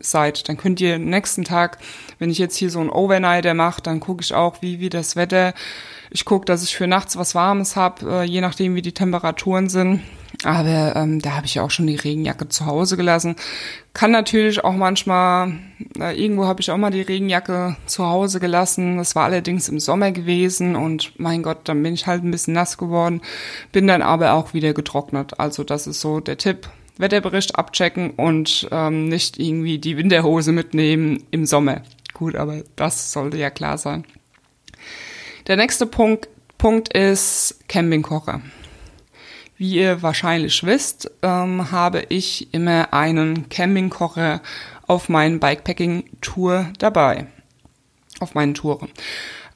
seid, 0.01 0.49
dann 0.49 0.57
könnt 0.57 0.81
ihr 0.81 0.99
nächsten 0.99 1.45
Tag, 1.45 1.79
wenn 2.19 2.31
ich 2.31 2.39
jetzt 2.39 2.57
hier 2.57 2.71
so 2.71 2.81
einen 2.81 2.91
Overnighter 2.91 3.55
mache, 3.55 3.83
dann 3.83 3.99
gucke 4.01 4.23
ich 4.23 4.35
auch, 4.35 4.61
wie, 4.61 4.79
wie 4.79 4.91
das 4.91 5.17
Wetter, 5.17 5.55
ich 6.11 6.25
gucke, 6.25 6.45
dass 6.45 6.63
ich 6.63 6.77
für 6.77 6.87
nachts 6.87 7.17
was 7.17 7.35
Warmes 7.35 7.77
habe, 7.77 8.11
äh, 8.11 8.23
je 8.25 8.43
nachdem 8.43 8.75
wie 8.75 8.83
die 8.83 8.93
Temperaturen 8.93 9.69
sind 9.69 10.03
aber 10.45 10.95
ähm, 10.97 11.21
da 11.21 11.37
habe 11.37 11.47
ich 11.47 11.61
auch 11.61 11.71
schon 11.71 11.87
die 11.87 11.97
Regenjacke 11.97 12.49
zu 12.49 12.67
Hause 12.67 12.97
gelassen. 12.97 13.37
Kann 13.95 14.11
natürlich 14.11 14.63
auch 14.65 14.75
manchmal, 14.75 15.55
äh, 15.99 16.21
irgendwo 16.21 16.47
habe 16.47 16.61
ich 16.61 16.71
auch 16.71 16.77
mal 16.77 16.91
die 16.91 17.01
Regenjacke 17.01 17.77
zu 17.87 18.07
Hause 18.07 18.41
gelassen. 18.41 18.99
Das 18.99 19.17
war 19.17 19.25
allerdings 19.25 19.69
im 19.69 19.81
Sommer 19.81 20.13
gewesen 20.13 20.77
und 20.77 21.19
mein 21.19 21.43
Gott, 21.43 21.61
dann 21.65 21.83
bin 21.83 21.95
ich 21.95 22.07
halt 22.07 22.23
ein 22.23 22.31
bisschen 22.31 22.55
nass 22.55 22.77
geworden, 22.77 23.23
bin 23.73 23.87
dann 23.87 24.03
aber 24.03 24.35
auch 24.35 24.53
wieder 24.53 24.75
getrocknet. 24.75 25.41
Also 25.41 25.65
das 25.65 25.87
ist 25.87 26.01
so 26.01 26.21
der 26.21 26.39
Tipp. 26.39 26.69
Wetterbericht 26.99 27.57
abchecken 27.57 28.13
und 28.13 28.69
ähm, 28.71 29.09
nicht 29.09 29.39
irgendwie 29.39 29.79
die 29.79 29.99
Winterhose 29.99 30.53
mitnehmen 30.53 31.25
im 31.31 31.45
Sommer. 31.45 31.83
Gut, 32.15 32.37
aber 32.37 32.63
das 32.75 33.13
sollte 33.13 33.37
ja 33.37 33.51
klar 33.51 33.77
sein. 33.77 34.07
Der 35.47 35.57
nächste 35.57 35.85
Punkt, 35.85 36.29
Punkt 36.57 36.89
ist 36.95 37.61
Campingkocher. 37.69 38.41
Wie 39.59 39.77
ihr 39.77 40.03
wahrscheinlich 40.03 40.65
wisst, 40.65 41.11
ähm, 41.23 41.71
habe 41.71 42.05
ich 42.11 42.53
immer 42.53 42.93
einen 42.93 43.49
Campingkocher 43.49 44.43
auf 44.87 45.09
meinen 45.09 45.41
Bikepacking-Tour 45.41 46.73
dabei. 46.79 47.27
Auf 48.21 48.35
meinen 48.35 48.53
Touren. 48.53 48.91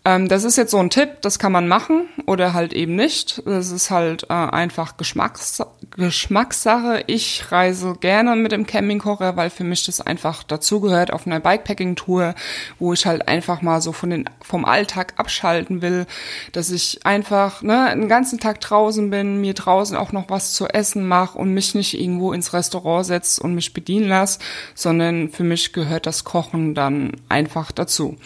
Ähm, 0.02 0.28
das 0.28 0.44
ist 0.44 0.56
jetzt 0.56 0.70
so 0.70 0.78
ein 0.78 0.88
Tipp, 0.88 1.20
das 1.20 1.38
kann 1.38 1.52
man 1.52 1.68
machen 1.68 2.08
oder 2.24 2.54
halt 2.54 2.72
eben 2.72 2.96
nicht. 2.96 3.42
Das 3.44 3.70
ist 3.70 3.90
halt 3.90 4.24
äh, 4.30 4.32
einfach 4.32 4.96
Geschmacks 4.96 5.62
Geschmackssache. 5.90 7.04
Ich 7.06 7.52
reise 7.52 7.94
gerne 8.00 8.34
mit 8.36 8.52
dem 8.52 8.64
Campingkocher, 8.64 9.36
weil 9.36 9.50
für 9.50 9.64
mich 9.64 9.84
das 9.84 10.00
einfach 10.00 10.42
dazugehört 10.42 11.12
auf 11.12 11.26
einer 11.26 11.40
Bikepacking-Tour, 11.40 12.34
wo 12.78 12.92
ich 12.94 13.04
halt 13.04 13.28
einfach 13.28 13.60
mal 13.60 13.82
so 13.82 13.92
von 13.92 14.10
den, 14.10 14.30
vom 14.40 14.64
Alltag 14.64 15.14
abschalten 15.18 15.82
will, 15.82 16.06
dass 16.52 16.70
ich 16.70 17.04
einfach 17.04 17.60
ne, 17.60 17.84
einen 17.84 18.08
ganzen 18.08 18.40
Tag 18.40 18.60
draußen 18.60 19.10
bin, 19.10 19.40
mir 19.40 19.52
draußen 19.52 19.96
auch 19.96 20.12
noch 20.12 20.30
was 20.30 20.54
zu 20.54 20.66
essen 20.66 21.06
mache 21.06 21.36
und 21.36 21.52
mich 21.52 21.74
nicht 21.74 22.00
irgendwo 22.00 22.32
ins 22.32 22.54
Restaurant 22.54 23.04
setze 23.04 23.42
und 23.42 23.54
mich 23.54 23.74
bedienen 23.74 24.08
lasse, 24.08 24.38
sondern 24.74 25.28
für 25.28 25.44
mich 25.44 25.74
gehört 25.74 26.06
das 26.06 26.24
Kochen 26.24 26.74
dann 26.74 27.12
einfach 27.28 27.72
dazu. 27.72 28.16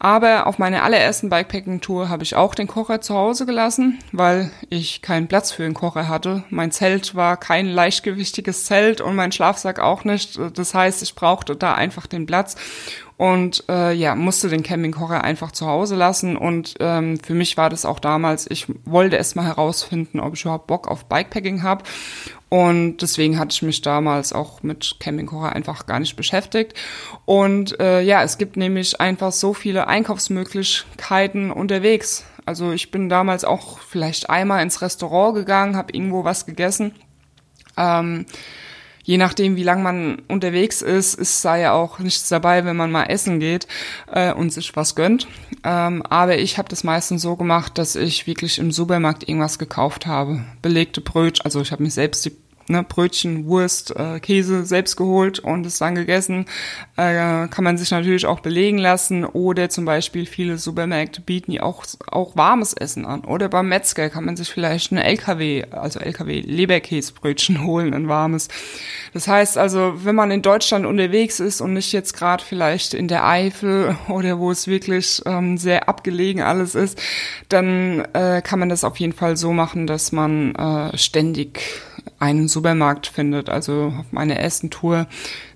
Aber 0.00 0.46
auf 0.46 0.58
meiner 0.58 0.84
allerersten 0.84 1.28
Bikepacking-Tour 1.28 2.08
habe 2.08 2.22
ich 2.22 2.36
auch 2.36 2.54
den 2.54 2.68
Kocher 2.68 3.00
zu 3.00 3.14
Hause 3.14 3.46
gelassen, 3.46 3.98
weil 4.12 4.50
ich 4.70 5.02
keinen 5.02 5.26
Platz 5.26 5.50
für 5.50 5.64
den 5.64 5.74
Kocher 5.74 6.08
hatte. 6.08 6.44
Mein 6.50 6.70
Zelt 6.70 7.16
war 7.16 7.36
kein 7.36 7.66
leichtgewichtiges 7.66 8.64
Zelt 8.64 9.00
und 9.00 9.16
mein 9.16 9.32
Schlafsack 9.32 9.80
auch 9.80 10.04
nicht. 10.04 10.38
Das 10.54 10.74
heißt, 10.74 11.02
ich 11.02 11.16
brauchte 11.16 11.56
da 11.56 11.74
einfach 11.74 12.06
den 12.06 12.26
Platz 12.26 12.54
und 13.18 13.64
äh, 13.68 13.92
ja, 13.92 14.14
musste 14.14 14.48
den 14.48 14.62
Campingkocher 14.62 15.24
einfach 15.24 15.50
zu 15.50 15.66
Hause 15.66 15.96
lassen. 15.96 16.36
Und 16.36 16.76
ähm, 16.78 17.18
für 17.18 17.34
mich 17.34 17.56
war 17.56 17.68
das 17.68 17.84
auch 17.84 17.98
damals, 17.98 18.48
ich 18.48 18.66
wollte 18.84 19.16
erst 19.16 19.34
mal 19.34 19.44
herausfinden, 19.44 20.20
ob 20.20 20.34
ich 20.34 20.42
überhaupt 20.42 20.68
Bock 20.68 20.86
auf 20.86 21.06
Bikepacking 21.06 21.64
habe. 21.64 21.82
Und 22.48 22.98
deswegen 22.98 23.38
hatte 23.38 23.52
ich 23.52 23.62
mich 23.62 23.82
damals 23.82 24.32
auch 24.32 24.62
mit 24.62 24.96
Campingkocher 25.00 25.52
einfach 25.52 25.86
gar 25.86 26.00
nicht 26.00 26.16
beschäftigt. 26.16 26.74
Und 27.26 27.78
äh, 27.78 28.00
ja, 28.00 28.22
es 28.22 28.38
gibt 28.38 28.56
nämlich 28.56 29.00
einfach 29.00 29.32
so 29.32 29.52
viele 29.52 29.86
Einkaufsmöglichkeiten 29.86 31.50
unterwegs. 31.50 32.24
Also 32.46 32.72
ich 32.72 32.90
bin 32.90 33.10
damals 33.10 33.44
auch 33.44 33.78
vielleicht 33.80 34.30
einmal 34.30 34.62
ins 34.62 34.80
Restaurant 34.80 35.34
gegangen, 35.34 35.76
habe 35.76 35.92
irgendwo 35.92 36.24
was 36.24 36.46
gegessen. 36.46 36.94
Ähm, 37.76 38.24
je 39.08 39.16
nachdem, 39.16 39.56
wie 39.56 39.62
lang 39.62 39.82
man 39.82 40.20
unterwegs 40.28 40.82
ist, 40.82 41.14
ist 41.14 41.42
da 41.42 41.56
ja 41.56 41.72
auch 41.72 41.98
nichts 41.98 42.28
dabei, 42.28 42.66
wenn 42.66 42.76
man 42.76 42.90
mal 42.90 43.04
essen 43.04 43.40
geht 43.40 43.66
äh, 44.12 44.34
und 44.34 44.52
sich 44.52 44.76
was 44.76 44.94
gönnt. 44.94 45.26
Ähm, 45.64 46.02
aber 46.02 46.36
ich 46.36 46.58
habe 46.58 46.68
das 46.68 46.84
meistens 46.84 47.22
so 47.22 47.34
gemacht, 47.34 47.78
dass 47.78 47.96
ich 47.96 48.26
wirklich 48.26 48.58
im 48.58 48.70
Supermarkt 48.70 49.26
irgendwas 49.26 49.58
gekauft 49.58 50.06
habe. 50.06 50.44
Belegte 50.60 51.00
Brötchen, 51.00 51.42
also 51.46 51.62
ich 51.62 51.72
habe 51.72 51.82
mir 51.82 51.90
selbst 51.90 52.26
die 52.26 52.36
ne, 52.68 52.82
Brötchen, 52.82 53.46
Wurst, 53.46 53.94
äh, 53.96 54.20
Käse 54.20 54.64
selbst 54.64 54.96
geholt 54.96 55.38
und 55.38 55.66
es 55.66 55.78
dann 55.78 55.94
gegessen. 55.94 56.46
Äh, 56.96 57.48
kann 57.48 57.64
man 57.64 57.78
sich 57.78 57.90
natürlich 57.90 58.26
auch 58.26 58.40
belegen 58.40 58.78
lassen 58.78 59.24
oder 59.24 59.68
zum 59.68 59.84
Beispiel 59.84 60.26
viele 60.26 60.58
Supermärkte 60.58 61.20
bieten 61.20 61.52
ja 61.52 61.62
auch, 61.62 61.84
auch 62.10 62.36
warmes 62.36 62.72
Essen 62.72 63.04
an. 63.04 63.24
Oder 63.24 63.48
beim 63.48 63.68
Metzger 63.68 64.10
kann 64.10 64.24
man 64.24 64.36
sich 64.36 64.50
vielleicht 64.50 64.92
eine 64.92 65.04
LKW, 65.04 65.64
also 65.70 66.00
LKW 66.00 66.40
Leberkäsebrötchen 66.40 67.64
holen, 67.64 67.94
ein 67.94 68.08
warmes. 68.08 68.48
Das 69.12 69.28
heißt 69.28 69.58
also, 69.58 70.04
wenn 70.04 70.14
man 70.14 70.30
in 70.30 70.42
Deutschland 70.42 70.86
unterwegs 70.86 71.40
ist 71.40 71.60
und 71.60 71.72
nicht 71.72 71.92
jetzt 71.92 72.14
gerade 72.14 72.44
vielleicht 72.44 72.94
in 72.94 73.08
der 73.08 73.26
Eifel 73.26 73.96
oder 74.08 74.38
wo 74.38 74.50
es 74.50 74.66
wirklich 74.66 75.22
ähm, 75.26 75.58
sehr 75.58 75.88
abgelegen 75.88 76.42
alles 76.42 76.74
ist, 76.74 77.00
dann 77.48 78.04
äh, 78.12 78.42
kann 78.42 78.58
man 78.58 78.68
das 78.68 78.84
auf 78.84 78.98
jeden 78.98 79.12
Fall 79.12 79.36
so 79.36 79.52
machen, 79.52 79.86
dass 79.86 80.12
man 80.12 80.54
äh, 80.54 80.96
ständig 80.96 81.60
einen 82.18 82.48
Supermarkt 82.48 83.06
findet. 83.06 83.48
Also 83.48 83.92
auf 83.98 84.12
meiner 84.12 84.36
ersten 84.36 84.70
Tour, 84.70 85.06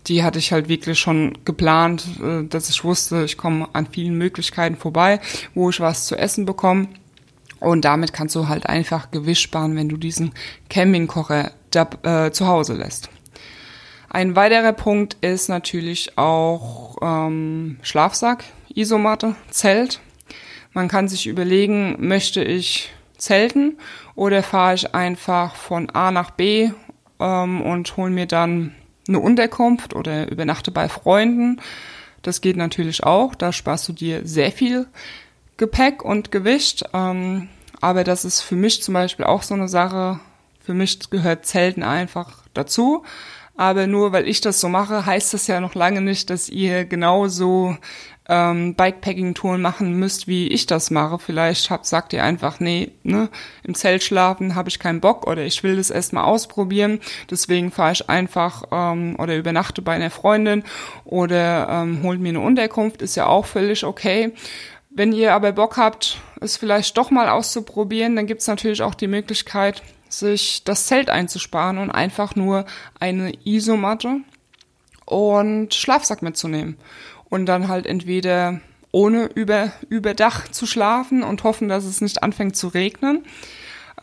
die 0.06 0.22
hatte 0.22 0.38
ich 0.38 0.52
halt 0.52 0.68
wirklich 0.68 0.98
schon 0.98 1.38
geplant, 1.44 2.06
äh, 2.22 2.44
dass 2.46 2.68
ich 2.68 2.84
wusste, 2.84 3.24
ich 3.24 3.36
komme 3.36 3.68
an 3.72 3.86
vielen 3.86 4.16
Möglichkeiten 4.16 4.76
vorbei, 4.76 5.20
wo 5.54 5.70
ich 5.70 5.80
was 5.80 6.06
zu 6.06 6.16
essen 6.16 6.44
bekomme. 6.44 6.88
Und 7.60 7.84
damit 7.84 8.12
kannst 8.12 8.34
du 8.34 8.48
halt 8.48 8.66
einfach 8.66 9.10
Gewicht 9.12 9.40
sparen, 9.40 9.76
wenn 9.76 9.88
du 9.88 9.96
diesen 9.96 10.32
Campingkocher 10.68 11.52
da, 11.70 11.88
äh, 12.02 12.32
zu 12.32 12.46
Hause 12.46 12.74
lässt. 12.74 13.08
Ein 14.10 14.36
weiterer 14.36 14.72
Punkt 14.72 15.16
ist 15.22 15.48
natürlich 15.48 16.18
auch 16.18 16.96
ähm, 17.00 17.78
Schlafsack, 17.82 18.44
Isomatte, 18.74 19.36
Zelt. 19.50 20.00
Man 20.72 20.88
kann 20.88 21.08
sich 21.08 21.26
überlegen, 21.26 21.96
möchte 21.98 22.42
ich 22.42 22.92
zelten 23.16 23.78
oder 24.14 24.42
fahre 24.42 24.74
ich 24.74 24.94
einfach 24.94 25.54
von 25.54 25.90
A 25.90 26.10
nach 26.10 26.30
B 26.30 26.70
ähm, 27.18 27.62
und 27.62 27.96
hole 27.96 28.10
mir 28.10 28.26
dann 28.26 28.74
eine 29.08 29.20
Unterkunft 29.20 29.94
oder 29.94 30.30
übernachte 30.30 30.70
bei 30.70 30.88
Freunden. 30.88 31.60
Das 32.22 32.40
geht 32.40 32.56
natürlich 32.56 33.04
auch. 33.04 33.34
Da 33.34 33.52
sparst 33.52 33.88
du 33.88 33.92
dir 33.92 34.26
sehr 34.26 34.52
viel 34.52 34.86
Gepäck 35.56 36.04
und 36.04 36.30
Gewicht. 36.30 36.84
Ähm, 36.92 37.48
aber 37.80 38.04
das 38.04 38.24
ist 38.24 38.40
für 38.40 38.54
mich 38.54 38.82
zum 38.82 38.94
Beispiel 38.94 39.24
auch 39.24 39.42
so 39.42 39.54
eine 39.54 39.68
Sache. 39.68 40.20
Für 40.60 40.74
mich 40.74 41.10
gehört 41.10 41.46
Zelten 41.46 41.82
einfach 41.82 42.44
dazu. 42.54 43.04
Aber 43.56 43.86
nur 43.86 44.12
weil 44.12 44.28
ich 44.28 44.40
das 44.40 44.60
so 44.60 44.68
mache, 44.68 45.04
heißt 45.04 45.34
das 45.34 45.46
ja 45.46 45.60
noch 45.60 45.74
lange 45.74 46.00
nicht, 46.00 46.30
dass 46.30 46.48
ihr 46.48 46.84
genauso 46.84 47.76
ähm, 48.32 48.74
Bikepacking-Touren 48.74 49.60
machen 49.60 49.98
müsst, 49.98 50.26
wie 50.26 50.48
ich 50.48 50.64
das 50.64 50.90
mache. 50.90 51.18
Vielleicht 51.18 51.68
habt, 51.68 51.84
sagt 51.84 52.14
ihr 52.14 52.24
einfach, 52.24 52.60
nee, 52.60 52.92
ne, 53.02 53.28
im 53.62 53.74
Zelt 53.74 54.02
schlafen 54.02 54.54
habe 54.54 54.70
ich 54.70 54.78
keinen 54.78 55.02
Bock 55.02 55.26
oder 55.26 55.44
ich 55.44 55.62
will 55.62 55.76
das 55.76 55.90
erstmal 55.90 56.24
ausprobieren. 56.24 57.00
Deswegen 57.30 57.70
fahre 57.70 57.92
ich 57.92 58.08
einfach 58.08 58.62
ähm, 58.72 59.16
oder 59.18 59.36
übernachte 59.36 59.82
bei 59.82 59.92
einer 59.92 60.08
Freundin 60.08 60.64
oder 61.04 61.68
ähm, 61.68 62.02
holt 62.02 62.20
mir 62.20 62.30
eine 62.30 62.40
Unterkunft, 62.40 63.02
ist 63.02 63.16
ja 63.16 63.26
auch 63.26 63.44
völlig 63.44 63.84
okay. 63.84 64.32
Wenn 64.88 65.12
ihr 65.12 65.34
aber 65.34 65.52
Bock 65.52 65.76
habt, 65.76 66.18
es 66.40 66.56
vielleicht 66.56 66.96
doch 66.96 67.10
mal 67.10 67.28
auszuprobieren, 67.28 68.16
dann 68.16 68.26
gibt's 68.26 68.46
natürlich 68.46 68.80
auch 68.80 68.94
die 68.94 69.08
Möglichkeit, 69.08 69.82
sich 70.08 70.64
das 70.64 70.86
Zelt 70.86 71.10
einzusparen 71.10 71.76
und 71.76 71.90
einfach 71.90 72.34
nur 72.34 72.64
eine 72.98 73.32
Isomatte 73.44 74.20
und 75.04 75.74
Schlafsack 75.74 76.22
mitzunehmen 76.22 76.78
und 77.32 77.46
dann 77.46 77.68
halt 77.68 77.86
entweder 77.86 78.60
ohne 78.90 79.24
über, 79.24 79.72
über 79.88 80.12
Dach 80.12 80.48
zu 80.48 80.66
schlafen 80.66 81.22
und 81.22 81.44
hoffen, 81.44 81.66
dass 81.66 81.86
es 81.86 82.02
nicht 82.02 82.22
anfängt 82.22 82.56
zu 82.56 82.68
regnen. 82.68 83.24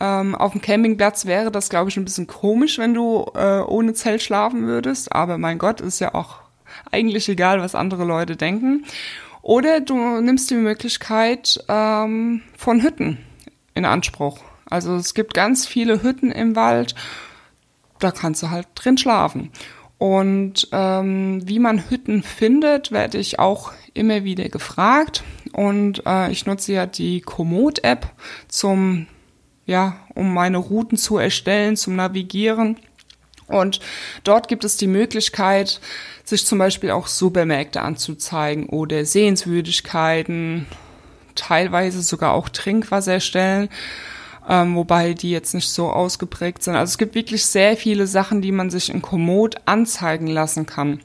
Ähm, 0.00 0.34
auf 0.34 0.50
dem 0.50 0.60
Campingplatz 0.60 1.26
wäre 1.26 1.52
das, 1.52 1.68
glaube 1.68 1.90
ich, 1.90 1.96
ein 1.96 2.04
bisschen 2.04 2.26
komisch, 2.26 2.78
wenn 2.78 2.92
du 2.92 3.30
äh, 3.36 3.60
ohne 3.60 3.94
Zelt 3.94 4.20
schlafen 4.20 4.66
würdest. 4.66 5.12
Aber 5.12 5.38
mein 5.38 5.58
Gott, 5.58 5.80
ist 5.80 6.00
ja 6.00 6.12
auch 6.12 6.38
eigentlich 6.90 7.28
egal, 7.28 7.60
was 7.60 7.76
andere 7.76 8.02
Leute 8.02 8.34
denken. 8.34 8.84
Oder 9.42 9.78
du 9.78 10.20
nimmst 10.20 10.50
die 10.50 10.56
Möglichkeit 10.56 11.64
ähm, 11.68 12.42
von 12.56 12.82
Hütten 12.82 13.18
in 13.74 13.84
Anspruch. 13.84 14.40
Also 14.68 14.96
es 14.96 15.14
gibt 15.14 15.34
ganz 15.34 15.68
viele 15.68 16.02
Hütten 16.02 16.32
im 16.32 16.56
Wald, 16.56 16.96
da 18.00 18.10
kannst 18.10 18.42
du 18.42 18.50
halt 18.50 18.66
drin 18.74 18.98
schlafen. 18.98 19.52
Und 20.00 20.66
ähm, 20.72 21.46
wie 21.46 21.58
man 21.58 21.90
Hütten 21.90 22.22
findet, 22.22 22.90
werde 22.90 23.18
ich 23.18 23.38
auch 23.38 23.74
immer 23.92 24.24
wieder 24.24 24.48
gefragt. 24.48 25.22
Und 25.52 26.06
äh, 26.06 26.32
ich 26.32 26.46
nutze 26.46 26.72
ja 26.72 26.86
die 26.86 27.20
Komoot-App 27.20 28.10
zum, 28.48 29.08
ja, 29.66 29.98
um 30.14 30.32
meine 30.32 30.56
Routen 30.56 30.96
zu 30.96 31.18
erstellen, 31.18 31.76
zum 31.76 31.96
Navigieren. 31.96 32.78
Und 33.46 33.80
dort 34.24 34.48
gibt 34.48 34.64
es 34.64 34.78
die 34.78 34.86
Möglichkeit, 34.86 35.82
sich 36.24 36.46
zum 36.46 36.58
Beispiel 36.58 36.92
auch 36.92 37.06
Supermärkte 37.06 37.82
anzuzeigen 37.82 38.70
oder 38.70 39.04
Sehenswürdigkeiten, 39.04 40.64
teilweise 41.34 42.00
sogar 42.00 42.32
auch 42.32 42.48
Trinkwasserstellen 42.48 43.68
ähm, 44.48 44.74
wobei 44.74 45.14
die 45.14 45.30
jetzt 45.30 45.54
nicht 45.54 45.70
so 45.70 45.90
ausgeprägt 45.90 46.62
sind. 46.62 46.76
Also 46.76 46.90
es 46.90 46.98
gibt 46.98 47.14
wirklich 47.14 47.44
sehr 47.46 47.76
viele 47.76 48.06
Sachen, 48.06 48.42
die 48.42 48.52
man 48.52 48.70
sich 48.70 48.92
in 48.92 49.02
Komoot 49.02 49.56
anzeigen 49.66 50.26
lassen 50.26 50.66
kann. 50.66 51.00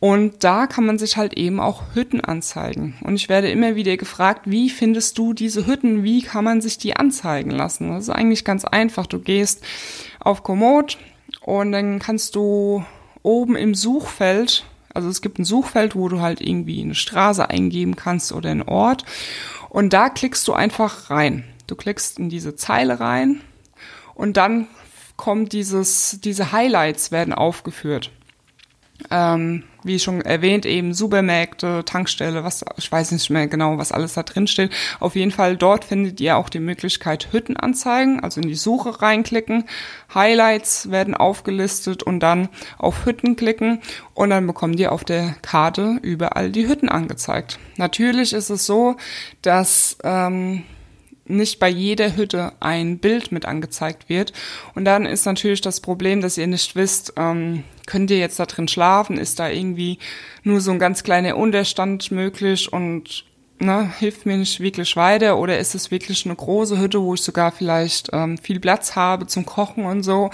Und 0.00 0.42
da 0.42 0.66
kann 0.66 0.84
man 0.84 0.98
sich 0.98 1.16
halt 1.16 1.34
eben 1.34 1.60
auch 1.60 1.94
Hütten 1.94 2.20
anzeigen. 2.20 2.94
Und 3.02 3.14
ich 3.14 3.28
werde 3.28 3.50
immer 3.50 3.76
wieder 3.76 3.96
gefragt, 3.96 4.42
wie 4.46 4.68
findest 4.68 5.16
du 5.16 5.32
diese 5.32 5.64
Hütten? 5.64 6.02
Wie 6.02 6.22
kann 6.22 6.42
man 6.42 6.60
sich 6.60 6.76
die 6.76 6.96
anzeigen 6.96 7.52
lassen? 7.52 7.90
Das 7.90 8.04
ist 8.04 8.10
eigentlich 8.10 8.44
ganz 8.44 8.64
einfach. 8.64 9.06
Du 9.06 9.20
gehst 9.20 9.62
auf 10.18 10.42
Komoot 10.42 10.98
und 11.42 11.70
dann 11.70 12.00
kannst 12.00 12.34
du 12.34 12.84
oben 13.22 13.54
im 13.54 13.76
Suchfeld, 13.76 14.64
also 14.92 15.08
es 15.08 15.22
gibt 15.22 15.38
ein 15.38 15.44
Suchfeld, 15.44 15.94
wo 15.94 16.08
du 16.08 16.20
halt 16.20 16.40
irgendwie 16.40 16.82
eine 16.82 16.96
Straße 16.96 17.48
eingeben 17.48 17.94
kannst 17.94 18.32
oder 18.32 18.50
einen 18.50 18.62
Ort. 18.62 19.04
Und 19.68 19.92
da 19.92 20.08
klickst 20.08 20.46
du 20.48 20.52
einfach 20.52 21.10
rein. 21.10 21.44
Du 21.72 21.76
klickst 21.76 22.18
in 22.18 22.28
diese 22.28 22.54
Zeile 22.54 23.00
rein 23.00 23.40
und 24.14 24.36
dann 24.36 24.66
kommt 25.16 25.54
dieses, 25.54 26.18
diese 26.22 26.52
Highlights 26.52 27.12
werden 27.12 27.32
aufgeführt. 27.32 28.10
Ähm, 29.10 29.64
wie 29.82 29.98
schon 29.98 30.20
erwähnt, 30.20 30.66
eben 30.66 30.92
Supermärkte, 30.92 31.82
Tankstelle, 31.86 32.44
was, 32.44 32.62
ich 32.76 32.92
weiß 32.92 33.10
nicht 33.12 33.30
mehr 33.30 33.46
genau, 33.46 33.78
was 33.78 33.90
alles 33.90 34.12
da 34.12 34.22
drin 34.22 34.46
steht. 34.48 34.70
Auf 35.00 35.16
jeden 35.16 35.30
Fall 35.30 35.56
dort 35.56 35.86
findet 35.86 36.20
ihr 36.20 36.36
auch 36.36 36.50
die 36.50 36.60
Möglichkeit 36.60 37.32
Hütten 37.32 37.56
anzeigen, 37.56 38.20
also 38.20 38.42
in 38.42 38.48
die 38.48 38.54
Suche 38.54 39.00
reinklicken. 39.00 39.64
Highlights 40.14 40.90
werden 40.90 41.14
aufgelistet 41.14 42.02
und 42.02 42.20
dann 42.20 42.50
auf 42.76 43.06
Hütten 43.06 43.34
klicken 43.34 43.80
und 44.12 44.28
dann 44.28 44.46
bekommt 44.46 44.78
ihr 44.78 44.92
auf 44.92 45.04
der 45.04 45.36
Karte 45.40 45.98
überall 46.02 46.50
die 46.50 46.68
Hütten 46.68 46.90
angezeigt. 46.90 47.58
Natürlich 47.78 48.34
ist 48.34 48.50
es 48.50 48.66
so, 48.66 48.96
dass, 49.40 49.96
ähm, 50.04 50.64
nicht 51.26 51.58
bei 51.58 51.68
jeder 51.68 52.16
Hütte 52.16 52.52
ein 52.60 52.98
Bild 52.98 53.32
mit 53.32 53.46
angezeigt 53.46 54.08
wird. 54.08 54.32
Und 54.74 54.84
dann 54.84 55.06
ist 55.06 55.24
natürlich 55.24 55.60
das 55.60 55.80
Problem, 55.80 56.20
dass 56.20 56.38
ihr 56.38 56.46
nicht 56.46 56.74
wisst, 56.76 57.14
ähm, 57.16 57.64
könnt 57.86 58.10
ihr 58.10 58.18
jetzt 58.18 58.38
da 58.38 58.46
drin 58.46 58.68
schlafen? 58.68 59.18
Ist 59.18 59.38
da 59.38 59.48
irgendwie 59.48 59.98
nur 60.42 60.60
so 60.60 60.70
ein 60.70 60.78
ganz 60.78 61.02
kleiner 61.02 61.36
Unterstand 61.36 62.10
möglich 62.10 62.72
und 62.72 63.24
ne, 63.62 63.90
hilft 63.98 64.26
mir 64.26 64.36
nicht 64.36 64.60
wirklich 64.60 64.96
weiter? 64.96 65.38
Oder 65.38 65.58
ist 65.58 65.74
es 65.74 65.90
wirklich 65.90 66.26
eine 66.26 66.34
große 66.34 66.78
Hütte, 66.78 67.00
wo 67.00 67.14
ich 67.14 67.22
sogar 67.22 67.52
vielleicht 67.52 68.10
ähm, 68.12 68.38
viel 68.38 68.60
Platz 68.60 68.96
habe 68.96 69.26
zum 69.26 69.46
Kochen 69.46 69.84
und 69.84 70.02
so? 70.02 70.30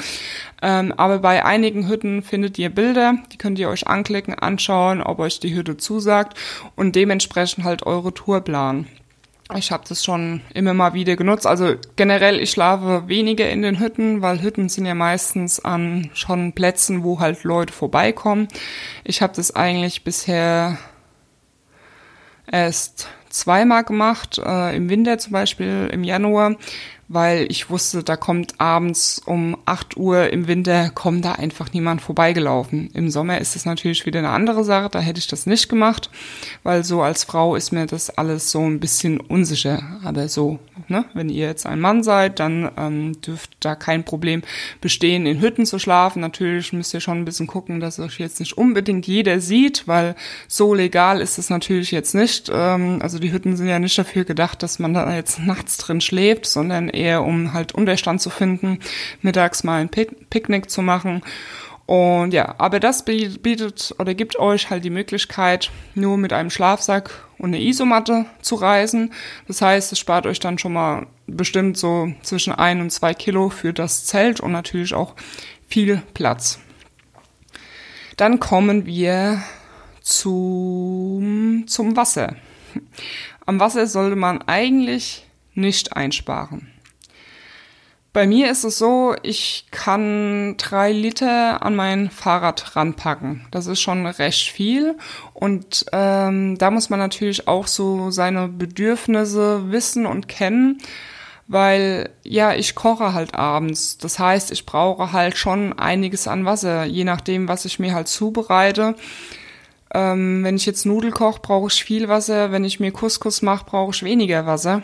Ähm, 0.62 0.92
aber 0.92 1.18
bei 1.18 1.44
einigen 1.44 1.88
Hütten 1.88 2.22
findet 2.22 2.59
ihr 2.59 2.70
Bilder, 2.70 3.14
die 3.33 3.38
könnt 3.38 3.59
ihr 3.59 3.68
euch 3.68 3.87
anklicken, 3.87 4.35
anschauen, 4.35 5.03
ob 5.03 5.18
euch 5.18 5.40
die 5.40 5.55
Hütte 5.55 5.77
zusagt 5.77 6.37
und 6.77 6.96
dementsprechend 6.96 7.64
halt 7.64 7.85
eure 7.85 8.12
Tour 8.14 8.40
planen. 8.40 8.88
Ich 9.57 9.73
habe 9.73 9.85
das 9.89 10.05
schon 10.05 10.43
immer 10.53 10.75
mal 10.75 10.93
wieder 10.93 11.17
genutzt. 11.17 11.47
Also 11.47 11.77
generell, 11.97 12.39
ich 12.39 12.51
schlafe 12.51 13.09
weniger 13.09 13.49
in 13.49 13.63
den 13.63 13.81
Hütten, 13.81 14.21
weil 14.21 14.43
Hütten 14.43 14.69
sind 14.69 14.85
ja 14.85 14.95
meistens 14.95 15.65
an 15.65 16.11
schon 16.13 16.53
Plätzen, 16.53 17.03
wo 17.03 17.19
halt 17.19 17.45
Leute 17.45 17.73
vorbeikommen. 17.73 18.49
Ich 19.05 19.23
habe 19.23 19.33
das 19.35 19.57
eigentlich 19.57 20.05
bisher 20.05 20.77
erst 22.51 23.09
zweimal 23.31 23.85
gemacht, 23.85 24.39
äh, 24.39 24.77
im 24.77 24.91
Winter 24.91 25.19
zum 25.19 25.33
Beispiel 25.33 25.89
im 25.93 26.05
Januar, 26.05 26.57
weil 27.09 27.47
ich 27.51 27.71
wusste, 27.71 28.05
da 28.05 28.16
kommt 28.16 28.61
abends 28.61 29.21
um 29.25 29.57
8 29.64 29.97
Uhr 29.97 30.31
im 30.31 30.47
Winter, 30.47 30.90
kommt 30.90 31.25
da 31.25 31.33
einfach 31.33 31.73
niemand 31.73 32.03
vorbeigelaufen. 32.03 32.90
Im 32.92 33.11
Sommer 33.11 33.40
ist 33.40 33.57
es 33.57 33.64
natürlich 33.64 34.05
wieder 34.05 34.18
eine 34.18 34.29
andere 34.29 34.62
Sache, 34.62 34.90
da 34.90 35.01
hätte 35.01 35.18
ich 35.18 35.27
das 35.27 35.47
nicht 35.47 35.71
gemacht, 35.71 36.11
weil 36.62 36.85
so 36.85 37.01
als 37.01 37.25
Frau 37.25 37.57
ist 37.57 37.73
mir 37.73 37.87
das 37.87 38.11
alles 38.11 38.51
so 38.51 38.61
ein 38.61 38.79
bisschen 38.79 39.21
unsicher. 39.21 39.83
Aber 40.05 40.29
so, 40.29 40.59
ne, 40.88 41.07
wenn 41.14 41.31
ihr 41.31 41.47
jetzt 41.47 41.64
ein 41.64 41.81
Mann 41.81 42.03
seid, 42.03 42.40
dann 42.40 42.71
ähm, 42.77 43.21
dürft 43.23 43.57
da 43.61 43.75
kein 43.75 44.05
Problem 44.05 44.42
bestehen, 44.83 45.25
in 45.25 45.40
Hütten 45.40 45.64
zu 45.64 45.79
schlafen. 45.79 46.21
Natürlich 46.21 46.75
müsst 46.75 46.92
ihr 46.92 47.01
schon 47.01 47.18
ein 47.18 47.25
bisschen 47.25 47.47
gucken, 47.47 47.81
dass 47.81 47.99
euch 47.99 48.18
jetzt 48.18 48.40
nicht 48.40 48.59
unbedingt 48.59 49.07
jeder 49.07 49.40
sieht, 49.40 49.88
weil 49.88 50.14
so 50.47 50.75
legal 50.75 51.23
ist 51.23 51.38
es 51.38 51.49
natürlich 51.49 51.90
jetzt 51.90 52.14
nicht. 52.14 52.51
Ähm, 52.53 52.99
also 53.01 53.18
die 53.18 53.33
Hütten 53.33 53.57
sind 53.57 53.68
ja 53.68 53.79
nicht 53.79 53.97
dafür 53.97 54.25
gedacht, 54.25 54.62
dass 54.62 54.79
man 54.79 54.92
da 54.92 55.14
jetzt 55.14 55.38
nachts 55.38 55.79
drin 55.79 56.03
schläft, 56.03 56.44
sondern 56.44 56.90
eher 56.99 57.25
um 57.25 57.53
halt 57.53 57.73
Unterstand 57.73 58.21
zu 58.21 58.31
finden, 58.31 58.81
mittags 59.23 59.65
mal 59.65 59.81
ein 59.81 59.89
Picknick 59.89 60.71
zu 60.71 60.83
machen. 60.83 61.23
Und 61.87 62.35
ja, 62.35 62.55
aber 62.59 62.81
das 62.81 63.07
bietet 63.07 63.95
oder 63.99 64.13
gibt 64.13 64.39
euch 64.39 64.69
halt 64.69 64.85
die 64.85 64.91
Möglichkeit, 64.91 65.71
nur 65.95 66.19
mit 66.19 66.35
einem 66.35 66.51
Schlafsack 66.51 67.27
und 67.39 67.55
einer 67.55 67.65
Isomatte 67.65 68.27
zu 68.43 68.57
reisen. 68.57 69.15
Das 69.47 69.63
heißt, 69.63 69.93
es 69.93 69.99
spart 69.99 70.27
euch 70.27 70.39
dann 70.39 70.59
schon 70.59 70.75
mal 70.75 71.07
bestimmt 71.27 71.79
so 71.79 72.13
zwischen 72.23 72.53
ein 72.53 72.83
und 72.83 72.91
zwei 72.91 73.15
Kilo 73.15 73.49
für 73.49 73.73
das 73.73 74.05
Zelt 74.05 74.39
und 74.41 74.53
natürlich 74.53 74.93
auch 74.93 75.15
viel 75.67 76.03
Platz. 76.13 76.59
Dann 78.19 78.39
kommen 78.39 78.85
wir 78.85 79.43
zum, 80.03 81.65
zum 81.69 81.97
Wasser. 81.97 82.37
Am 83.47 83.61
Wasser 83.61 83.87
sollte 83.87 84.17
man 84.17 84.43
eigentlich 84.43 85.25
nicht 85.55 85.97
einsparen. 85.97 86.71
Bei 88.19 88.27
mir 88.27 88.51
ist 88.51 88.65
es 88.65 88.79
so, 88.79 89.15
ich 89.23 89.67
kann 89.71 90.57
drei 90.57 90.91
Liter 90.91 91.63
an 91.63 91.77
mein 91.77 92.11
Fahrrad 92.11 92.75
ranpacken. 92.75 93.47
Das 93.53 93.69
ist 93.69 93.81
schon 93.81 94.09
recht 94.09 94.51
viel. 94.51 94.97
Und 95.35 95.87
ähm, 95.93 96.59
da 96.59 96.73
muss 96.73 96.91
man 96.91 96.99
natürlich 96.99 97.47
auch 97.47 97.69
so 97.69 98.11
seine 98.11 98.49
Bedürfnisse 98.49 99.71
wissen 99.71 100.05
und 100.05 100.27
kennen, 100.27 100.79
weil 101.47 102.11
ja, 102.25 102.55
ich 102.55 102.75
koche 102.75 103.15
halt 103.15 103.37
abends. 103.37 103.99
Das 103.99 104.19
heißt, 104.19 104.51
ich 104.51 104.67
brauche 104.67 105.13
halt 105.13 105.39
schon 105.39 105.79
einiges 105.79 106.27
an 106.27 106.45
Wasser, 106.45 106.87
je 106.87 107.05
nachdem, 107.05 107.47
was 107.47 107.67
ich 107.67 107.79
mir 107.79 107.95
halt 107.95 108.09
zubereite. 108.09 108.97
Ähm, 109.95 110.43
wenn 110.43 110.57
ich 110.57 110.67
jetzt 110.67 110.87
Nudel 110.87 111.13
koche, 111.13 111.39
brauche 111.41 111.69
ich 111.69 111.85
viel 111.85 112.09
Wasser. 112.09 112.51
Wenn 112.51 112.65
ich 112.65 112.81
mir 112.81 112.91
Couscous 112.91 113.43
mache, 113.43 113.65
brauche 113.65 113.93
ich 113.95 114.03
weniger 114.03 114.45
Wasser. 114.45 114.83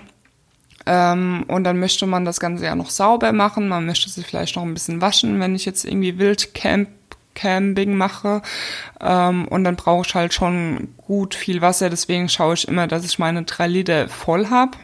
Ähm, 0.86 1.44
und 1.48 1.64
dann 1.64 1.78
möchte 1.78 2.06
man 2.06 2.24
das 2.24 2.40
Ganze 2.40 2.64
ja 2.64 2.74
noch 2.74 2.90
sauber 2.90 3.32
machen. 3.32 3.68
Man 3.68 3.86
möchte 3.86 4.10
sich 4.10 4.26
vielleicht 4.26 4.56
noch 4.56 4.62
ein 4.62 4.74
bisschen 4.74 5.00
waschen, 5.00 5.40
wenn 5.40 5.54
ich 5.54 5.64
jetzt 5.64 5.84
irgendwie 5.84 6.18
Wildcamp 6.18 6.88
Camping 7.34 7.96
mache. 7.96 8.42
Ähm, 9.00 9.46
und 9.48 9.64
dann 9.64 9.76
brauche 9.76 10.06
ich 10.06 10.14
halt 10.14 10.32
schon 10.32 10.94
gut 10.96 11.34
viel 11.34 11.60
Wasser. 11.60 11.90
Deswegen 11.90 12.28
schaue 12.28 12.54
ich 12.54 12.68
immer, 12.68 12.86
dass 12.86 13.04
ich 13.04 13.18
meine 13.18 13.42
drei 13.42 13.66
Liter 13.66 14.08
voll 14.08 14.48
habe. 14.50 14.78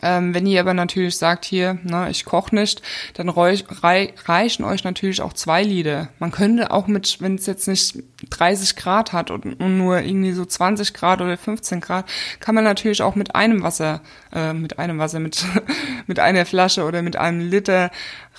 Ähm, 0.00 0.32
wenn 0.32 0.46
ihr 0.46 0.60
aber 0.60 0.74
natürlich 0.74 1.16
sagt, 1.16 1.44
hier, 1.44 1.78
ne, 1.82 2.08
ich 2.10 2.24
koche 2.24 2.54
nicht, 2.54 2.82
dann 3.14 3.28
rei 3.28 4.14
reichen 4.24 4.64
euch 4.64 4.84
natürlich 4.84 5.20
auch 5.20 5.32
zwei 5.32 5.62
Lieder. 5.62 6.08
Man 6.20 6.30
könnte 6.30 6.70
auch 6.70 6.86
mit, 6.86 7.20
wenn 7.20 7.34
es 7.34 7.46
jetzt 7.46 7.66
nicht 7.66 7.98
30 8.30 8.76
Grad 8.76 9.12
hat 9.12 9.30
und, 9.30 9.60
und, 9.60 9.78
nur 9.78 10.00
irgendwie 10.00 10.32
so 10.32 10.44
20 10.44 10.94
Grad 10.94 11.20
oder 11.20 11.36
15 11.36 11.80
Grad, 11.80 12.08
kann 12.38 12.54
man 12.54 12.64
natürlich 12.64 13.02
auch 13.02 13.16
mit 13.16 13.34
einem 13.34 13.62
Wasser, 13.62 14.00
äh, 14.32 14.52
mit 14.52 14.78
einem 14.78 14.98
Wasser, 14.98 15.18
mit, 15.18 15.44
mit 16.06 16.20
einer 16.20 16.46
Flasche 16.46 16.84
oder 16.84 17.02
mit 17.02 17.16
einem 17.16 17.40
Liter 17.40 17.90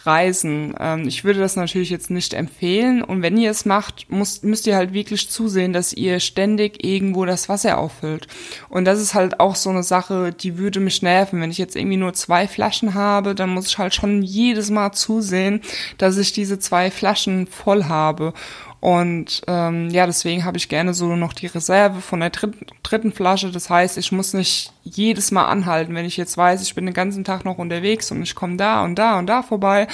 reisen. 0.05 0.73
Ähm, 0.79 1.07
ich 1.07 1.23
würde 1.23 1.39
das 1.39 1.55
natürlich 1.55 1.89
jetzt 1.89 2.09
nicht 2.09 2.33
empfehlen. 2.33 3.03
Und 3.03 3.21
wenn 3.21 3.38
ihr 3.38 3.51
es 3.51 3.65
macht, 3.65 4.12
müsst, 4.12 4.43
müsst 4.43 4.67
ihr 4.67 4.75
halt 4.75 4.93
wirklich 4.93 5.29
zusehen, 5.29 5.73
dass 5.73 5.93
ihr 5.93 6.19
ständig 6.19 6.83
irgendwo 6.83 7.25
das 7.25 7.49
Wasser 7.49 7.77
auffüllt. 7.77 8.27
Und 8.69 8.85
das 8.85 9.01
ist 9.01 9.13
halt 9.13 9.39
auch 9.39 9.55
so 9.55 9.69
eine 9.69 9.83
Sache, 9.83 10.31
die 10.31 10.57
würde 10.57 10.79
mich 10.79 11.01
nerven. 11.01 11.41
Wenn 11.41 11.51
ich 11.51 11.57
jetzt 11.57 11.75
irgendwie 11.75 11.97
nur 11.97 12.13
zwei 12.13 12.47
Flaschen 12.47 12.93
habe, 12.93 13.35
dann 13.35 13.49
muss 13.49 13.67
ich 13.67 13.77
halt 13.77 13.93
schon 13.93 14.21
jedes 14.21 14.69
Mal 14.69 14.91
zusehen, 14.91 15.62
dass 15.97 16.17
ich 16.17 16.33
diese 16.33 16.59
zwei 16.59 16.91
Flaschen 16.91 17.47
voll 17.47 17.85
habe. 17.85 18.33
Und 18.81 19.41
ähm, 19.47 19.89
ja, 19.89 20.05
deswegen 20.05 20.45
habe 20.45 20.57
ich 20.57 20.69
gerne 20.69 20.93
so 20.93 21.15
noch 21.15 21.33
die 21.33 21.47
Reserve 21.47 21.99
von 21.99 22.21
der 22.21 22.29
dritten, 22.29 22.65
dritten 22.81 23.11
Flasche. 23.11 23.51
Das 23.51 23.69
heißt, 23.69 23.97
ich 23.97 24.11
muss 24.11 24.33
nicht 24.33 24.71
jedes 24.83 25.31
Mal 25.31 25.47
anhalten. 25.47 25.95
Wenn 25.95 26.05
ich 26.05 26.15
jetzt 26.15 26.37
weiß, 26.37 26.61
ich 26.61 26.75
bin 26.75 26.85
den 26.85 26.93
ganzen 26.93 27.25
Tag 27.25 27.43
noch 27.43 27.57
unterwegs 27.57 28.09
und 28.11 28.23
ich 28.23 28.35
komme 28.35 28.55
da 28.55 28.83
und 28.83 28.95
da 28.95 29.19
und 29.19 29.27
da 29.27 29.43
vorbei, 29.43 29.87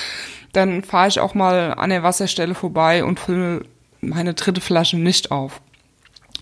dann 0.53 0.83
fahre 0.83 1.07
ich 1.07 1.19
auch 1.19 1.33
mal 1.33 1.73
an 1.73 1.89
der 1.89 2.03
Wasserstelle 2.03 2.53
vorbei 2.53 3.03
und 3.03 3.19
fülle 3.19 3.65
meine 4.01 4.35
dritte 4.35 4.61
Flasche 4.61 4.97
nicht 4.97 5.31
auf. 5.31 5.61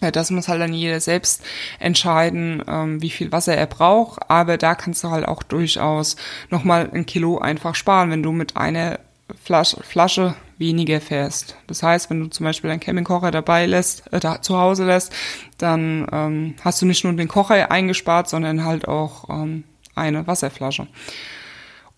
Ja, 0.01 0.11
das 0.11 0.31
muss 0.31 0.49
halt 0.49 0.59
dann 0.59 0.73
jeder 0.73 0.99
selbst 0.99 1.45
entscheiden, 1.79 2.61
ähm, 2.67 3.01
wie 3.01 3.09
viel 3.09 3.31
Wasser 3.31 3.55
er 3.55 3.67
braucht. 3.67 4.29
Aber 4.29 4.57
da 4.57 4.75
kannst 4.75 5.05
du 5.05 5.11
halt 5.11 5.25
auch 5.25 5.43
durchaus 5.43 6.17
nochmal 6.49 6.89
ein 6.93 7.05
Kilo 7.05 7.37
einfach 7.37 7.73
sparen, 7.73 8.11
wenn 8.11 8.21
du 8.21 8.33
mit 8.33 8.57
einer 8.57 8.99
Flasche, 9.41 9.81
Flasche 9.81 10.35
weniger 10.57 11.01
fährst. 11.01 11.57
Das 11.67 11.83
heißt, 11.83 12.09
wenn 12.09 12.19
du 12.19 12.27
zum 12.27 12.45
Beispiel 12.45 12.69
deinen 12.69 12.79
Campingkocher 12.79 13.31
dabei 13.31 13.65
lässt, 13.65 14.11
äh, 14.11 14.19
da, 14.19 14.41
zu 14.41 14.57
Hause 14.57 14.85
lässt, 14.85 15.13
dann 15.57 16.07
ähm, 16.11 16.55
hast 16.61 16.81
du 16.81 16.85
nicht 16.85 17.03
nur 17.03 17.13
den 17.13 17.27
Kocher 17.27 17.71
eingespart, 17.71 18.29
sondern 18.29 18.65
halt 18.65 18.87
auch 18.87 19.29
ähm, 19.29 19.63
eine 19.95 20.27
Wasserflasche. 20.27 20.87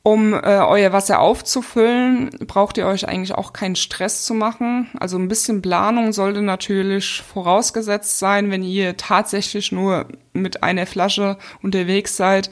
Um 0.04 0.36
äh, 0.36 0.60
euer 0.60 0.94
Wasser 0.94 1.20
aufzufüllen, 1.20 2.30
braucht 2.46 2.78
ihr 2.78 2.86
euch 2.86 3.08
eigentlich 3.08 3.34
auch 3.34 3.54
keinen 3.54 3.76
Stress 3.76 4.24
zu 4.24 4.36
machen. 4.36 4.88
Also 5.00 5.18
ein 5.18 5.28
bisschen 5.28 5.64
Planung 5.64 6.14
sollte 6.14 6.44
natürlich 6.44 7.24
vorausgesetzt 7.24 8.20
sein, 8.20 8.52
wenn 8.52 8.62
ihr 8.62 8.98
tatsächlich 8.98 9.72
nur 9.72 10.06
mit 10.32 10.62
einer 10.62 10.86
Flasche 10.86 11.38
unterwegs 11.64 12.18
seid 12.18 12.52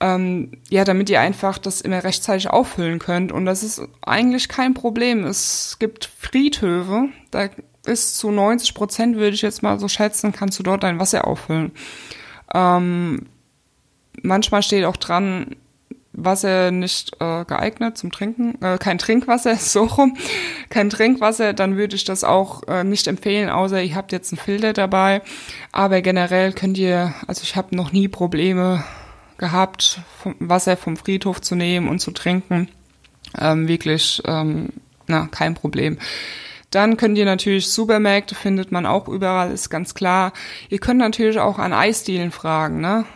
ähm, 0.00 0.52
ja, 0.70 0.84
damit 0.84 1.10
ihr 1.10 1.20
einfach 1.20 1.58
das 1.58 1.82
immer 1.82 2.02
rechtzeitig 2.02 2.48
auffüllen 2.48 2.98
könnt. 2.98 3.32
Und 3.32 3.44
das 3.44 3.62
ist 3.62 3.82
eigentlich 4.02 4.48
kein 4.48 4.74
Problem. 4.74 5.24
Es 5.24 5.76
gibt 5.78 6.10
Friedhöfe, 6.18 7.08
da 7.30 7.48
ist 7.86 8.16
zu 8.18 8.30
90 8.30 8.74
Prozent, 8.74 9.16
würde 9.16 9.34
ich 9.34 9.42
jetzt 9.42 9.62
mal 9.62 9.78
so 9.78 9.88
schätzen, 9.88 10.32
kannst 10.32 10.58
du 10.58 10.62
dort 10.62 10.82
dein 10.82 10.98
Wasser 10.98 11.26
auffüllen. 11.26 11.72
Ähm, 12.54 13.26
manchmal 14.22 14.62
steht 14.62 14.84
auch 14.84 14.96
dran, 14.96 15.56
Wasser 16.12 16.70
nicht 16.70 17.14
äh, 17.20 17.44
geeignet 17.44 17.96
zum 17.96 18.10
Trinken, 18.10 18.60
äh, 18.62 18.78
kein 18.78 18.98
Trinkwasser, 18.98 19.56
so 19.56 19.84
rum, 19.84 20.16
kein 20.68 20.90
Trinkwasser, 20.90 21.52
dann 21.52 21.76
würde 21.76 21.96
ich 21.96 22.04
das 22.04 22.24
auch 22.24 22.62
äh, 22.68 22.84
nicht 22.84 23.06
empfehlen, 23.06 23.48
außer 23.48 23.82
ihr 23.82 23.94
habt 23.94 24.12
jetzt 24.12 24.32
einen 24.32 24.40
Filter 24.40 24.72
dabei. 24.72 25.22
Aber 25.72 26.00
generell 26.02 26.52
könnt 26.52 26.78
ihr, 26.78 27.14
also 27.26 27.42
ich 27.42 27.54
habe 27.56 27.76
noch 27.76 27.92
nie 27.92 28.08
Probleme 28.08 28.84
gehabt, 29.40 30.00
Wasser 30.38 30.76
vom 30.76 30.96
Friedhof 30.96 31.40
zu 31.40 31.56
nehmen 31.56 31.88
und 31.88 31.98
zu 31.98 32.12
trinken. 32.12 32.68
Ähm, 33.36 33.66
wirklich, 33.66 34.22
ähm, 34.26 34.68
na, 35.08 35.26
kein 35.26 35.54
Problem. 35.54 35.98
Dann 36.70 36.96
könnt 36.96 37.18
ihr 37.18 37.24
natürlich 37.24 37.68
Supermärkte 37.68 38.36
findet 38.36 38.70
man 38.70 38.86
auch 38.86 39.08
überall, 39.08 39.50
ist 39.50 39.70
ganz 39.70 39.94
klar. 39.94 40.32
Ihr 40.68 40.78
könnt 40.78 41.00
natürlich 41.00 41.40
auch 41.40 41.58
an 41.58 41.72
Eisdielen 41.72 42.30
fragen, 42.30 42.80
ne? 42.80 43.06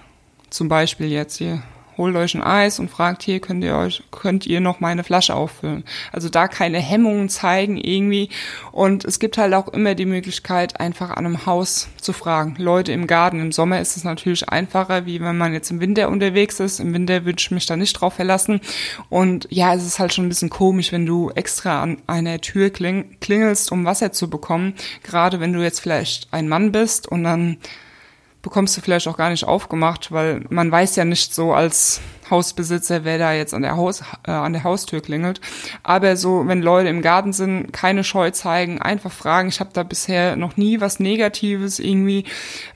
Zum 0.51 0.69
Beispiel 0.69 1.07
jetzt 1.07 1.37
hier 1.37 1.63
holt 1.97 2.17
euch 2.17 2.35
ein 2.35 2.43
Eis 2.43 2.79
und 2.79 2.91
fragt, 2.91 3.23
hier 3.23 3.41
könnt 3.41 3.65
ihr 3.65 3.77
euch, 3.77 4.03
könnt 4.11 4.47
ihr 4.47 4.61
noch 4.61 4.81
meine 4.81 5.05
Flasche 5.05 5.35
auffüllen. 5.35 5.85
Also 6.13 6.29
da 6.29 6.49
keine 6.49 6.79
Hemmungen 6.79 7.29
zeigen 7.29 7.77
irgendwie. 7.77 8.29
Und 8.73 9.05
es 9.05 9.19
gibt 9.19 9.39
halt 9.39 9.55
auch 9.55 9.69
immer 9.69 9.95
die 9.95 10.07
Möglichkeit, 10.07 10.81
einfach 10.81 11.11
an 11.11 11.27
einem 11.27 11.47
Haus 11.47 11.89
zu 12.01 12.13
fragen. 12.13 12.57
Leute 12.59 12.93
im 12.93 13.07
Garten. 13.07 13.41
Im 13.41 13.53
Sommer 13.53 13.81
ist 13.81 13.97
es 13.97 14.05
natürlich 14.05 14.49
einfacher, 14.49 15.07
wie 15.07 15.21
wenn 15.21 15.39
man 15.39 15.53
jetzt 15.53 15.71
im 15.71 15.81
Winter 15.81 16.09
unterwegs 16.09 16.61
ist. 16.61 16.81
Im 16.81 16.93
Winter 16.95 17.25
würde 17.25 17.39
ich 17.41 17.51
mich 17.51 17.67
da 17.67 17.77
nicht 17.77 17.95
drauf 17.95 18.15
verlassen. 18.15 18.61
Und 19.09 19.47
ja, 19.51 19.75
es 19.75 19.87
ist 19.87 19.99
halt 19.99 20.15
schon 20.15 20.27
ein 20.27 20.31
bisschen 20.31 20.51
komisch, 20.51 20.93
wenn 20.93 21.07
du 21.07 21.31
extra 21.31 21.83
an 21.83 21.99
einer 22.07 22.41
Tür 22.41 22.71
kling 22.71 23.17
klingelst, 23.21 23.73
um 23.73 23.85
Wasser 23.85 24.13
zu 24.13 24.29
bekommen. 24.29 24.75
Gerade 25.03 25.41
wenn 25.41 25.53
du 25.53 25.63
jetzt 25.63 25.81
vielleicht 25.81 26.33
ein 26.33 26.49
Mann 26.49 26.73
bist 26.73 27.09
und 27.09 27.25
dann 27.25 27.59
bekommst 28.45 28.77
du 28.77 28.83
vielleicht 28.83 29.09
auch 29.09 29.17
gar 29.17 29.31
nicht 29.31 29.45
aufgemacht, 29.45 30.13
weil 30.13 30.45
man 30.51 30.71
weiß 30.71 30.95
ja 30.97 31.07
nicht 31.07 31.35
so 31.35 31.55
als 31.55 32.01
Hausbesitzer, 32.29 33.05
wer 33.05 33.19
da 33.19 33.33
jetzt 33.33 33.55
an 33.55 33.63
der 33.63 33.77
Haus 33.77 34.03
äh, 34.27 34.31
an 34.31 34.53
der 34.53 34.65
Haustür 34.65 35.01
klingelt. 35.01 35.41
Aber 35.83 36.17
so, 36.17 36.47
wenn 36.47 36.61
Leute 36.61 36.91
im 36.91 37.01
Garten 37.01 37.33
sind, 37.33 37.73
keine 37.73 38.05
Scheu 38.05 38.31
zeigen, 38.31 38.81
einfach 38.81 39.13
fragen. 39.13 39.49
Ich 39.49 39.61
habe 39.61 39.71
da 39.73 39.83
bisher 39.83 40.37
noch 40.37 40.59
nie 40.59 40.81
was 40.81 41.01
Negatives 41.01 41.79
irgendwie 41.79 42.25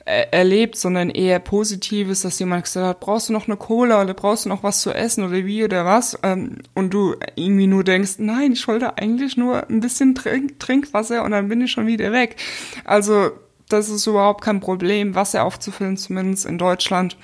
äh, 0.05 0.25
erlebt, 0.31 0.75
sondern 0.75 1.11
eher 1.11 1.37
Positives, 1.37 2.23
dass 2.23 2.39
jemand 2.39 2.63
gesagt 2.63 2.87
hat, 2.87 2.99
brauchst 2.99 3.29
du 3.29 3.33
noch 3.33 3.47
eine 3.47 3.57
Cola 3.57 4.01
oder 4.01 4.15
brauchst 4.15 4.45
du 4.45 4.49
noch 4.49 4.63
was 4.63 4.81
zu 4.81 4.91
essen 4.91 5.23
oder 5.23 5.45
wie 5.45 5.63
oder 5.63 5.85
was? 5.85 6.17
Ähm, 6.23 6.57
und 6.73 6.95
du 6.95 7.15
irgendwie 7.35 7.67
nur 7.67 7.83
denkst, 7.83 8.13
nein, 8.17 8.53
ich 8.53 8.67
wollte 8.67 8.97
eigentlich 8.97 9.37
nur 9.37 9.69
ein 9.69 9.81
bisschen 9.81 10.15
Trink 10.15 10.59
Trinkwasser 10.59 11.23
und 11.23 11.31
dann 11.31 11.47
bin 11.47 11.61
ich 11.61 11.71
schon 11.71 11.85
wieder 11.85 12.11
weg. 12.11 12.37
Also 12.85 13.31
das 13.69 13.89
ist 13.89 14.07
überhaupt 14.07 14.43
kein 14.43 14.59
Problem, 14.59 15.15
Wasser 15.15 15.43
aufzufüllen, 15.43 15.97
zumindest 15.97 16.45
in 16.45 16.57
Deutschland. 16.57 17.17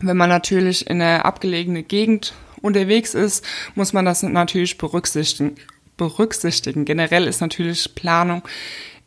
Wenn 0.00 0.16
man 0.16 0.28
natürlich 0.28 0.88
in 0.88 1.00
einer 1.00 1.24
abgelegenen 1.24 1.86
Gegend 1.86 2.34
unterwegs 2.62 3.14
ist, 3.14 3.44
muss 3.74 3.92
man 3.92 4.04
das 4.04 4.22
natürlich 4.22 4.78
berücksichtigen. 4.78 5.56
berücksichtigen. 5.96 6.84
Generell 6.84 7.26
ist 7.26 7.40
natürlich 7.40 7.94
Planung 7.94 8.42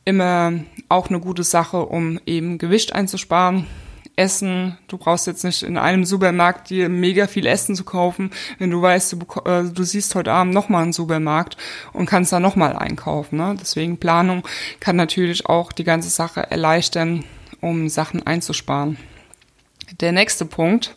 immer 0.06 0.54
auch 0.88 1.10
eine 1.10 1.20
gute 1.20 1.44
Sache, 1.44 1.86
um 1.86 2.20
eben 2.26 2.58
Gewicht 2.58 2.94
einzusparen. 2.94 3.68
Essen. 4.20 4.78
Du 4.90 4.98
brauchst 4.98 5.28
jetzt 5.28 5.46
nicht 5.46 5.64
in 5.64 5.78
einem 5.78 6.04
Supermarkt 6.04 6.70
dir 6.70 6.90
mega 6.90 7.26
viel 7.28 7.48
Essen 7.48 7.74
zu 7.74 7.86
kaufen, 7.86 8.32
wenn 8.58 8.70
du 8.70 8.82
weißt, 8.82 9.14
du, 9.14 9.18
äh, 9.46 9.64
du 9.64 9.84
siehst 9.84 10.14
heute 10.14 10.34
Abend 10.34 10.54
nochmal 10.54 10.84
einen 10.84 10.94
Supermarkt 10.94 11.56
und 11.94 12.06
kannst 12.06 12.34
da 12.34 12.42
nochmal 12.42 12.76
einkaufen. 12.76 13.38
Ne? 13.38 13.56
Deswegen 13.60 13.98
Planung 13.98 14.46
kann 14.82 14.98
natürlich 14.98 15.46
auch 15.46 15.72
die 15.72 15.86
ganze 15.86 16.10
Sache 16.10 16.52
erleichtern, 16.52 17.24
um 17.62 17.88
Sachen 17.88 18.28
einzusparen. 18.28 18.98
Der 20.02 20.12
nächste 20.12 20.46
Punkt 20.46 20.96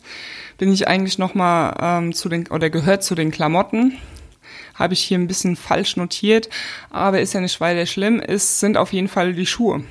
bin 0.57 0.73
ich 0.73 0.87
eigentlich 0.89 1.17
nochmal 1.17 1.77
ähm, 1.81 2.13
zu 2.13 2.27
den, 2.27 2.47
oder 2.47 2.69
gehört 2.69 3.03
zu 3.03 3.15
den 3.15 3.31
Klamotten 3.31 3.97
habe 4.75 4.93
ich 4.93 5.03
hier 5.03 5.19
ein 5.19 5.27
bisschen 5.27 5.55
falsch 5.55 5.97
notiert, 5.97 6.49
aber 6.89 7.21
ist 7.21 7.33
ja 7.33 7.41
nicht 7.41 7.61
weiter 7.61 7.85
schlimm. 7.85 8.19
Es 8.19 8.59
sind 8.59 8.75
auf 8.75 8.91
jeden 8.91 9.07
Fall 9.07 9.33
die 9.33 9.45
Schuhe. 9.45 9.83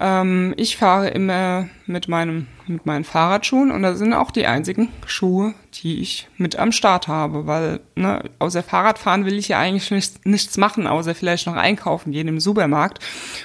Ähm, 0.00 0.54
ich 0.56 0.76
fahre 0.76 1.08
immer 1.08 1.68
mit 1.86 2.08
meinem 2.08 2.46
mit 2.68 2.86
meinen 2.86 3.04
Fahrradschuhen 3.04 3.70
und 3.70 3.82
das 3.82 3.98
sind 3.98 4.12
auch 4.12 4.30
die 4.30 4.46
einzigen 4.46 4.88
Schuhe, 5.06 5.54
die 5.74 6.00
ich 6.00 6.28
mit 6.36 6.56
am 6.56 6.70
Start 6.70 7.08
habe, 7.08 7.46
weil 7.46 7.80
ne, 7.94 8.22
außer 8.38 8.62
Fahrradfahren 8.62 9.24
will 9.24 9.38
ich 9.38 9.48
ja 9.48 9.58
eigentlich 9.58 9.90
nicht, 9.90 10.26
nichts 10.26 10.56
machen, 10.58 10.86
außer 10.86 11.14
vielleicht 11.14 11.46
noch 11.46 11.56
einkaufen 11.56 12.12
gehen 12.12 12.28
im 12.28 12.40
Supermarkt 12.40 13.02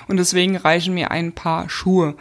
und 0.08 0.18
deswegen 0.18 0.58
reichen 0.58 0.94
mir 0.94 1.12
ein 1.12 1.32
paar 1.32 1.70
Schuhe. 1.70 2.16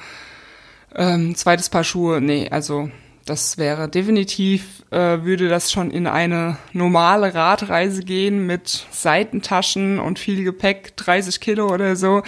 Ähm, 0.95 1.35
zweites 1.35 1.71
Paar 1.71 1.85
Schuhe, 1.85 2.21
nee, 2.21 2.49
also 2.51 2.90
das 3.24 3.56
wäre 3.56 3.88
definitiv, 3.88 4.82
äh, 4.90 5.22
würde 5.22 5.48
das 5.48 5.70
schon 5.70 5.90
in 5.90 6.06
eine 6.06 6.56
normale 6.72 7.35
Radreise 7.35 8.02
gehen 8.02 8.46
mit 8.46 8.87
Seitentaschen 8.90 10.00
und 10.00 10.18
viel 10.18 10.42
Gepäck, 10.42 10.96
30 10.96 11.40
Kilo 11.40 11.72
oder 11.72 11.94
so, 11.94 12.22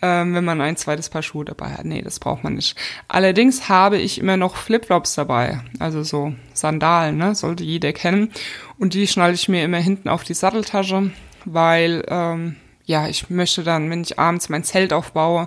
ähm, 0.00 0.34
wenn 0.34 0.44
man 0.44 0.60
ein 0.60 0.76
zweites 0.76 1.10
Paar 1.10 1.22
Schuhe 1.22 1.44
dabei 1.44 1.70
hat. 1.70 1.84
Nee, 1.84 2.00
das 2.00 2.18
braucht 2.18 2.44
man 2.44 2.54
nicht. 2.54 2.76
Allerdings 3.08 3.68
habe 3.68 3.98
ich 3.98 4.18
immer 4.18 4.36
noch 4.36 4.56
Flipflops 4.56 5.14
dabei, 5.14 5.60
also 5.80 6.02
so 6.02 6.32
Sandalen, 6.54 7.18
ne, 7.18 7.34
sollte 7.34 7.64
jeder 7.64 7.92
kennen. 7.92 8.32
Und 8.78 8.94
die 8.94 9.06
schnalle 9.06 9.34
ich 9.34 9.48
mir 9.48 9.64
immer 9.64 9.78
hinten 9.78 10.08
auf 10.08 10.24
die 10.24 10.34
Satteltasche, 10.34 11.10
weil, 11.44 12.04
ähm, 12.08 12.56
ja, 12.86 13.06
ich 13.06 13.28
möchte 13.28 13.64
dann, 13.64 13.90
wenn 13.90 14.00
ich 14.00 14.18
abends 14.18 14.48
mein 14.48 14.64
Zelt 14.64 14.94
aufbaue, 14.94 15.46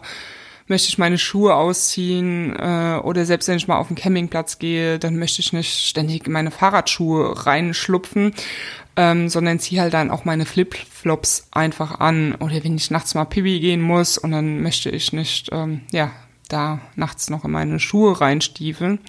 möchte 0.71 0.89
ich 0.89 0.97
meine 0.97 1.17
Schuhe 1.17 1.53
ausziehen 1.53 2.55
äh, 2.55 2.99
oder 3.03 3.25
selbst 3.25 3.47
wenn 3.47 3.57
ich 3.57 3.67
mal 3.67 3.77
auf 3.77 3.89
den 3.89 3.95
Campingplatz 3.97 4.57
gehe, 4.57 4.97
dann 4.97 5.17
möchte 5.17 5.41
ich 5.41 5.53
nicht 5.53 5.85
ständig 5.85 6.25
in 6.25 6.31
meine 6.31 6.49
Fahrradschuhe 6.49 7.45
reinschlupfen, 7.45 8.33
ähm, 8.95 9.29
sondern 9.29 9.59
ziehe 9.59 9.81
halt 9.81 9.93
dann 9.93 10.09
auch 10.09 10.25
meine 10.25 10.45
Flip-Flops 10.45 11.49
einfach 11.51 11.99
an. 11.99 12.35
Oder 12.35 12.63
wenn 12.63 12.77
ich 12.77 12.89
nachts 12.89 13.13
mal 13.13 13.25
Pipi 13.25 13.59
gehen 13.59 13.81
muss 13.81 14.17
und 14.17 14.31
dann 14.31 14.61
möchte 14.61 14.89
ich 14.89 15.13
nicht, 15.13 15.49
ähm, 15.51 15.81
ja, 15.91 16.11
da 16.47 16.79
nachts 16.95 17.29
noch 17.29 17.45
in 17.45 17.51
meine 17.51 17.79
Schuhe 17.79 18.19
reinstiefeln 18.19 18.99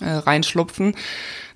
äh, 0.00 0.10
reinschlupfen. 0.10 0.94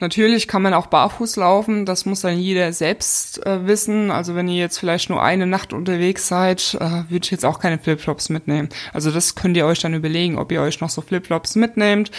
Natürlich 0.01 0.49
kann 0.49 0.63
man 0.63 0.75
auch 0.75 0.87
barfuß 0.87 1.37
laufen, 1.37 1.87
das 1.87 2.05
muss 2.05 2.21
dann 2.21 2.39
jeder 2.39 2.73
selbst 2.73 3.45
äh, 3.47 3.67
wissen. 3.67 4.11
Also 4.11 4.35
wenn 4.35 4.49
ihr 4.49 4.57
jetzt 4.57 4.79
vielleicht 4.79 5.09
nur 5.11 5.23
eine 5.23 5.47
Nacht 5.47 5.73
unterwegs 5.73 6.29
seid, 6.29 6.77
äh, 6.81 7.05
würde 7.09 7.25
ich 7.25 7.31
jetzt 7.31 7.45
auch 7.45 7.61
keine 7.61 7.79
Flipflops 7.79 8.29
mitnehmen. 8.29 8.69
Also 8.93 9.11
das 9.11 9.35
könnt 9.35 9.57
ihr 9.57 9.67
euch 9.67 9.81
dann 9.81 9.95
überlegen, 9.95 10.39
ob 10.39 10.53
ihr 10.53 10.61
euch 10.61 10.81
noch 10.81 10.91
so 10.91 11.01
Flipflops 11.01 11.57
mitnehmt, 11.57 12.11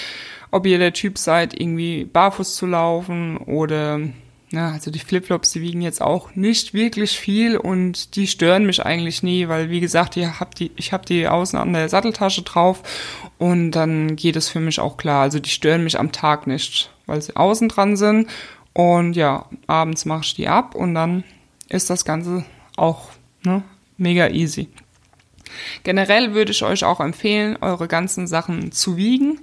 ob 0.52 0.66
ihr 0.66 0.80
der 0.80 0.94
Typ 0.94 1.18
seid, 1.18 1.60
irgendwie 1.60 2.06
barfuß 2.06 2.56
zu 2.56 2.66
laufen 2.66 3.38
oder 3.38 4.00
ja, 4.52 4.72
also 4.72 4.92
die 4.92 5.00
Flipflops, 5.00 5.52
die 5.52 5.62
wiegen 5.62 5.82
jetzt 5.82 6.02
auch 6.02 6.36
nicht 6.36 6.74
wirklich 6.74 7.18
viel 7.18 7.58
und 7.58 8.16
die 8.16 8.28
stören 8.28 8.66
mich 8.66 8.86
eigentlich 8.86 9.24
nie, 9.24 9.48
weil 9.48 9.70
wie 9.70 9.80
gesagt, 9.80 10.18
ich 10.18 10.40
habe 10.40 10.54
die, 10.56 10.72
ich 10.76 10.94
habe 10.94 11.06
die 11.06 11.28
außen 11.28 11.58
an 11.58 11.74
der 11.74 11.90
Satteltasche 11.90 12.44
drauf 12.44 12.84
und 13.38 13.72
dann 13.72 14.16
geht 14.16 14.36
es 14.36 14.48
für 14.48 14.60
mich 14.60 14.80
auch 14.80 14.98
klar. 14.98 15.24
Also 15.24 15.40
die 15.40 15.50
stören 15.50 15.84
mich 15.84 16.00
am 16.00 16.12
Tag 16.12 16.46
nicht, 16.46 16.92
weil 17.08 17.22
sie 17.22 17.36
außen 17.36 17.70
dran 17.70 17.98
sind 17.98 18.30
und 18.74 19.16
ja, 19.16 19.46
abends 19.68 20.06
mache 20.06 20.24
ich 20.24 20.36
die 20.36 20.48
ab 20.48 20.76
und 20.76 20.94
dann 20.94 21.24
ist 21.70 21.90
das 21.90 22.06
Ganze 22.06 22.46
auch 22.78 23.10
ne, 23.44 23.64
mega 23.98 24.30
easy. 24.30 24.70
Generell 25.84 26.34
würde 26.34 26.52
ich 26.52 26.64
euch 26.64 26.84
auch 26.84 27.00
empfehlen, 27.00 27.58
eure 27.62 27.88
ganzen 27.88 28.28
Sachen 28.28 28.72
zu 28.72 28.98
wiegen. 28.98 29.40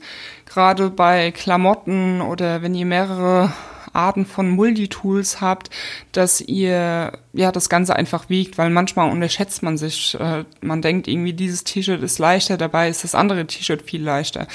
Gerade 0.47 0.91
bei 0.91 1.31
Klamotten 1.31 2.21
oder 2.21 2.63
wenn 2.63 2.75
ihr 2.75 2.87
mehrere 2.87 3.53
Arten 3.93 4.27
von 4.27 4.51
Multitools 4.51 5.41
habt, 5.41 5.71
dass 6.13 6.41
ihr 6.41 7.13
ja 7.33 7.53
das 7.53 7.69
Ganze 7.69 7.97
einfach 7.97 8.29
wiegt, 8.29 8.59
weil 8.59 8.71
manchmal 8.71 9.11
unterschätzt 9.11 9.63
man 9.63 9.77
sich. 9.77 10.15
Äh, 10.19 10.45
man 10.61 10.83
denkt 10.83 11.09
irgendwie, 11.09 11.33
dieses 11.33 11.65
T-Shirt 11.65 12.03
ist 12.03 12.19
leichter, 12.19 12.57
dabei 12.57 12.89
ist 12.89 13.05
das 13.05 13.15
andere 13.15 13.47
T-Shirt 13.47 13.83
viel 13.83 14.03
leichter. 14.03 14.47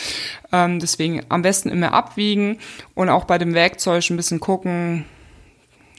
Ähm, 0.52 0.80
deswegen 0.80 1.21
am 1.30 1.41
besten 1.41 1.69
immer 1.69 1.93
abwiegen 1.93 2.60
und 2.95 3.10
auch 3.10 3.26
bei 3.26 3.38
dem 3.38 3.54
Werkzeug 3.54 4.10
ein 4.10 4.17
bisschen 4.17 4.39
gucken, 4.39 5.06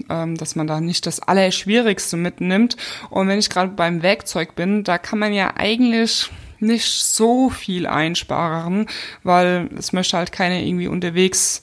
ähm, 0.09 0.37
dass 0.37 0.57
man 0.57 0.67
da 0.67 0.81
nicht 0.81 1.07
das 1.07 1.21
Allerschwierigste 1.21 2.17
mitnimmt. 2.17 2.77
Und 3.11 3.29
wenn 3.29 3.39
ich 3.39 3.51
gerade 3.51 3.73
beim 3.73 4.03
Werkzeug 4.03 4.55
bin, 4.55 4.85
da 4.85 4.99
kann 4.99 5.19
man 5.19 5.33
ja 5.33 5.55
eigentlich 5.57 6.31
nicht 6.61 6.87
so 6.87 7.51
viel 7.51 7.87
einsparen, 7.87 8.87
weil 9.23 9.71
es 9.79 9.93
möchte 9.93 10.17
halt 10.17 10.33
keiner 10.33 10.61
irgendwie 10.61 10.89
unterwegs 10.89 11.63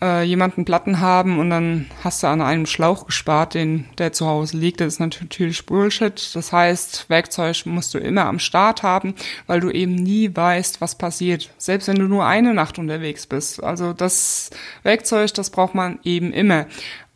äh, 0.00 0.22
jemanden 0.22 0.64
Platten 0.64 1.00
haben 1.00 1.38
und 1.38 1.50
dann 1.50 1.86
hast 2.04 2.22
du 2.22 2.28
an 2.28 2.40
einem 2.40 2.66
Schlauch 2.66 3.06
gespart, 3.06 3.54
den 3.54 3.86
der 3.98 4.12
zu 4.12 4.26
Hause 4.26 4.56
liegt. 4.56 4.80
Das 4.80 4.94
ist 4.94 5.00
natürlich 5.00 5.66
Bullshit. 5.66 6.34
Das 6.34 6.52
heißt, 6.52 7.08
Werkzeug 7.08 7.66
musst 7.66 7.94
du 7.94 7.98
immer 7.98 8.26
am 8.26 8.38
Start 8.38 8.82
haben, 8.82 9.14
weil 9.46 9.60
du 9.60 9.70
eben 9.70 9.94
nie 9.94 10.34
weißt, 10.34 10.80
was 10.80 10.96
passiert. 10.96 11.50
Selbst 11.58 11.88
wenn 11.88 11.98
du 11.98 12.04
nur 12.04 12.26
eine 12.26 12.54
Nacht 12.54 12.78
unterwegs 12.78 13.26
bist. 13.26 13.62
Also 13.62 13.92
das 13.92 14.50
Werkzeug, 14.82 15.34
das 15.34 15.50
braucht 15.50 15.74
man 15.74 15.98
eben 16.04 16.32
immer. 16.32 16.66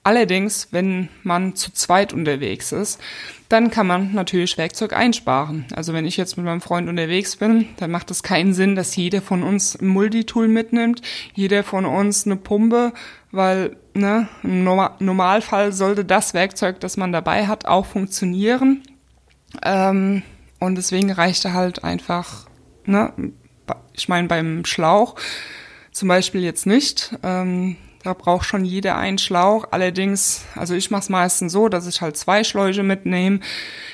Allerdings, 0.04 0.68
wenn 0.72 1.08
man 1.22 1.54
zu 1.54 1.72
zweit 1.72 2.12
unterwegs 2.12 2.72
ist, 2.72 3.00
dann 3.48 3.70
kann 3.70 3.86
man 3.86 4.12
natürlich 4.14 4.58
Werkzeug 4.58 4.94
einsparen. 4.94 5.66
Also 5.76 5.92
wenn 5.92 6.06
ich 6.06 6.16
jetzt 6.16 6.36
mit 6.36 6.44
meinem 6.44 6.60
Freund 6.60 6.88
unterwegs 6.88 7.36
bin, 7.36 7.68
dann 7.76 7.92
macht 7.92 8.10
es 8.10 8.24
keinen 8.24 8.52
Sinn, 8.52 8.74
dass 8.74 8.96
jeder 8.96 9.22
von 9.22 9.44
uns 9.44 9.76
ein 9.76 9.86
Multitool 9.86 10.48
mitnimmt, 10.48 11.02
jeder 11.34 11.62
von 11.62 11.84
uns 11.84 12.26
eine 12.26 12.36
Pumpe, 12.36 12.92
weil 13.30 13.76
ne, 13.94 14.28
im 14.42 14.64
Normalfall 14.64 15.72
sollte 15.72 16.04
das 16.04 16.34
Werkzeug, 16.34 16.80
das 16.80 16.96
man 16.96 17.12
dabei 17.12 17.46
hat, 17.46 17.66
auch 17.66 17.86
funktionieren. 17.86 18.82
Ähm, 19.62 20.22
und 20.58 20.74
deswegen 20.74 21.12
reicht 21.12 21.44
er 21.44 21.52
halt 21.52 21.84
einfach, 21.84 22.48
ne, 22.86 23.12
ich 23.92 24.08
meine 24.08 24.26
beim 24.26 24.64
Schlauch 24.64 25.14
zum 25.92 26.08
Beispiel 26.08 26.42
jetzt 26.42 26.66
nicht. 26.66 27.14
Ähm, 27.22 27.76
da 28.02 28.14
braucht 28.14 28.44
schon 28.44 28.64
jeder 28.64 28.96
einen 28.96 29.18
Schlauch. 29.18 29.66
Allerdings, 29.70 30.44
also 30.56 30.74
ich 30.74 30.90
mache 30.90 31.02
es 31.02 31.08
meistens 31.08 31.52
so, 31.52 31.68
dass 31.68 31.86
ich 31.86 32.00
halt 32.00 32.16
zwei 32.16 32.44
Schläuche 32.44 32.82
mitnehme. 32.82 33.40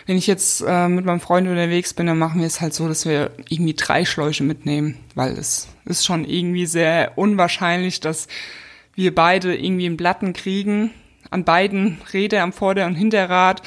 Wenn 0.06 0.16
ich 0.16 0.26
jetzt 0.26 0.62
äh, 0.66 0.88
mit 0.88 1.04
meinem 1.04 1.20
Freund 1.20 1.48
unterwegs 1.48 1.94
bin, 1.94 2.06
dann 2.06 2.18
machen 2.18 2.40
wir 2.40 2.46
es 2.46 2.60
halt 2.60 2.74
so, 2.74 2.88
dass 2.88 3.04
wir 3.06 3.30
irgendwie 3.48 3.74
drei 3.74 4.04
Schläuche 4.04 4.44
mitnehmen, 4.44 4.96
weil 5.14 5.32
es 5.32 5.68
ist 5.84 6.06
schon 6.06 6.24
irgendwie 6.24 6.66
sehr 6.66 7.12
unwahrscheinlich, 7.16 8.00
dass 8.00 8.28
wir 8.94 9.14
beide 9.14 9.54
irgendwie 9.54 9.86
einen 9.86 9.96
Platten 9.96 10.32
kriegen 10.32 10.90
an 11.30 11.44
beiden 11.44 11.98
Räder 12.12 12.42
am 12.42 12.52
Vorder- 12.52 12.86
und 12.86 12.94
Hinterrad 12.94 13.62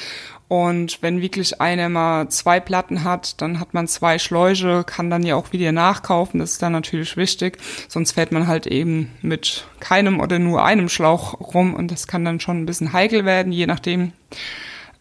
und 0.52 0.98
wenn 1.00 1.22
wirklich 1.22 1.62
einer 1.62 1.88
mal 1.88 2.28
zwei 2.28 2.60
Platten 2.60 3.04
hat, 3.04 3.40
dann 3.40 3.58
hat 3.58 3.72
man 3.72 3.88
zwei 3.88 4.18
Schläuche, 4.18 4.84
kann 4.84 5.08
dann 5.08 5.22
ja 5.22 5.34
auch 5.34 5.50
wieder 5.52 5.72
nachkaufen. 5.72 6.40
Das 6.40 6.52
ist 6.52 6.62
dann 6.62 6.72
natürlich 6.72 7.16
wichtig. 7.16 7.56
Sonst 7.88 8.12
fährt 8.12 8.32
man 8.32 8.46
halt 8.46 8.66
eben 8.66 9.10
mit 9.22 9.66
keinem 9.80 10.20
oder 10.20 10.38
nur 10.38 10.62
einem 10.62 10.90
Schlauch 10.90 11.40
rum 11.40 11.72
und 11.72 11.90
das 11.90 12.06
kann 12.06 12.26
dann 12.26 12.38
schon 12.38 12.58
ein 12.58 12.66
bisschen 12.66 12.92
heikel 12.92 13.24
werden, 13.24 13.50
je 13.50 13.66
nachdem, 13.66 14.12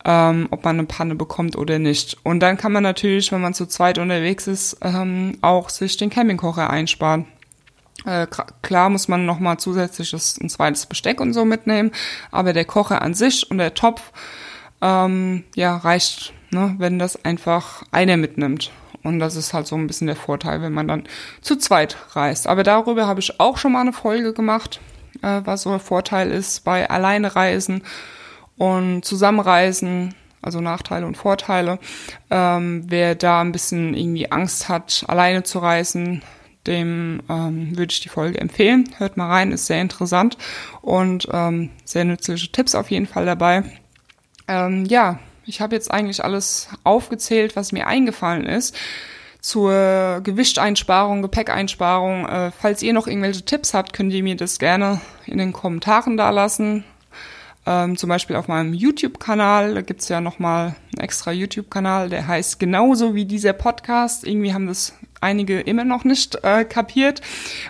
ähm, 0.06 0.48
ob 0.52 0.64
man 0.64 0.80
eine 0.80 0.88
Panne 0.88 1.16
bekommt 1.16 1.58
oder 1.58 1.80
nicht. 1.80 2.16
Und 2.24 2.40
dann 2.40 2.56
kann 2.56 2.72
man 2.72 2.84
natürlich, 2.84 3.34
wenn 3.34 3.42
man 3.42 3.54
zu 3.54 3.66
zweit 3.66 3.98
unterwegs 3.98 4.48
ist, 4.48 4.78
ähm, 4.82 5.38
auch 5.42 5.68
sich 5.68 5.98
den 5.98 6.10
Campingkocher 6.10 6.70
einsparen. 6.70 7.26
Äh, 8.06 8.26
klar 8.62 8.90
muss 8.90 9.10
man 9.10 9.26
nochmal 9.26 9.58
zusätzliches 9.58 10.40
ein 10.40 10.48
zweites 10.48 10.86
Besteck 10.86 11.20
und 11.20 11.34
so 11.34 11.44
mitnehmen, 11.44 11.92
aber 12.32 12.54
der 12.54 12.64
Kocher 12.64 13.02
an 13.02 13.14
sich 13.16 13.52
und 13.52 13.58
der 13.58 13.74
Topf 13.74 14.14
ähm, 14.82 15.44
ja, 15.56 15.78
reicht, 15.78 16.34
ne, 16.52 16.76
wenn 16.78 17.00
das 17.00 17.24
einfach 17.24 17.84
einer 17.92 18.18
mitnimmt. 18.18 18.72
Und 19.04 19.20
das 19.20 19.36
ist 19.36 19.54
halt 19.54 19.68
so 19.68 19.76
ein 19.76 19.88
bisschen 19.88 20.08
der 20.08 20.16
Vorteil, 20.16 20.62
wenn 20.62 20.74
man 20.74 20.88
dann 20.88 21.04
zu 21.42 21.56
zweit 21.56 21.98
reist. 22.16 22.48
Aber 22.48 22.64
darüber 22.64 23.08
habe 23.08 23.20
ich 23.20 23.40
auch 23.40 23.58
schon 23.58 23.72
mal 23.72 23.82
eine 23.82 23.94
Folge 23.94 24.34
gemacht, 24.34 24.80
äh, 25.22 25.42
was 25.44 25.64
so 25.64 25.72
ein 25.72 25.80
Vorteil 25.80 26.30
ist 26.32 26.64
bei 26.64 26.90
Alleinreisen 26.90 27.84
und 28.58 29.04
Zusammenreisen, 29.04 30.14
also 30.42 30.62
Nachteile 30.62 31.08
und 31.08 31.18
Vorteile. 31.18 31.80
Ähm, 32.30 32.84
wer 32.88 33.16
da 33.16 33.42
ein 33.42 33.52
bisschen 33.52 33.96
irgendwie 33.96 34.32
Angst 34.32 34.70
hat, 34.70 35.04
alleine 35.08 35.44
zu 35.44 35.60
reisen, 35.60 36.22
dem 36.68 37.24
ähm, 37.28 37.76
würde 37.76 37.92
ich 37.92 38.02
die 38.02 38.10
Folge 38.10 38.40
empfehlen. 38.40 38.88
Hört 38.98 39.18
mal 39.18 39.30
rein, 39.30 39.52
ist 39.52 39.66
sehr 39.66 39.82
interessant 39.82 40.38
und 40.82 41.28
ähm, 41.32 41.72
sehr 41.86 42.06
nützliche 42.06 42.52
Tipps 42.52 42.76
auf 42.76 42.92
jeden 42.92 43.08
Fall 43.08 43.26
dabei. 43.26 43.64
Ähm, 44.52 44.84
ja, 44.86 45.18
ich 45.46 45.62
habe 45.62 45.76
jetzt 45.76 45.92
eigentlich 45.92 46.24
alles 46.26 46.68
aufgezählt, 46.84 47.56
was 47.56 47.72
mir 47.72 47.88
eingefallen 47.88 48.46
ist 48.46 48.76
zur 49.40 50.20
Gewichteinsparung, 50.24 51.22
Gepäckeinsparung. 51.22 52.28
Äh, 52.28 52.52
falls 52.52 52.84
ihr 52.84 52.92
noch 52.92 53.08
irgendwelche 53.08 53.44
Tipps 53.44 53.74
habt, 53.74 53.94
könnt 53.94 54.12
ihr 54.12 54.24
mir 54.24 54.36
das 54.36 54.60
gerne 54.60 55.00
in 55.26 55.38
den 55.38 55.54
Kommentaren 55.54 56.18
da 56.18 56.32
lassen. 56.32 56.84
Ähm, 57.66 57.96
zum 57.96 58.10
Beispiel 58.10 58.36
auf 58.36 58.50
meinem 58.50 58.74
YouTube-Kanal, 58.74 59.74
da 59.76 59.82
gibt's 59.82 60.10
ja 60.10 60.20
nochmal 60.20 60.76
einen 60.94 61.04
extra 61.04 61.32
YouTube-Kanal, 61.32 62.10
der 62.10 62.28
heißt 62.28 62.60
genauso 62.60 63.16
wie 63.16 63.26
dieser 63.26 63.54
Podcast. 63.54 64.28
Irgendwie 64.28 64.54
haben 64.54 64.68
das 64.68 64.94
einige 65.22 65.62
immer 65.62 65.86
noch 65.86 66.04
nicht 66.04 66.44
äh, 66.44 66.66
kapiert, 66.66 67.22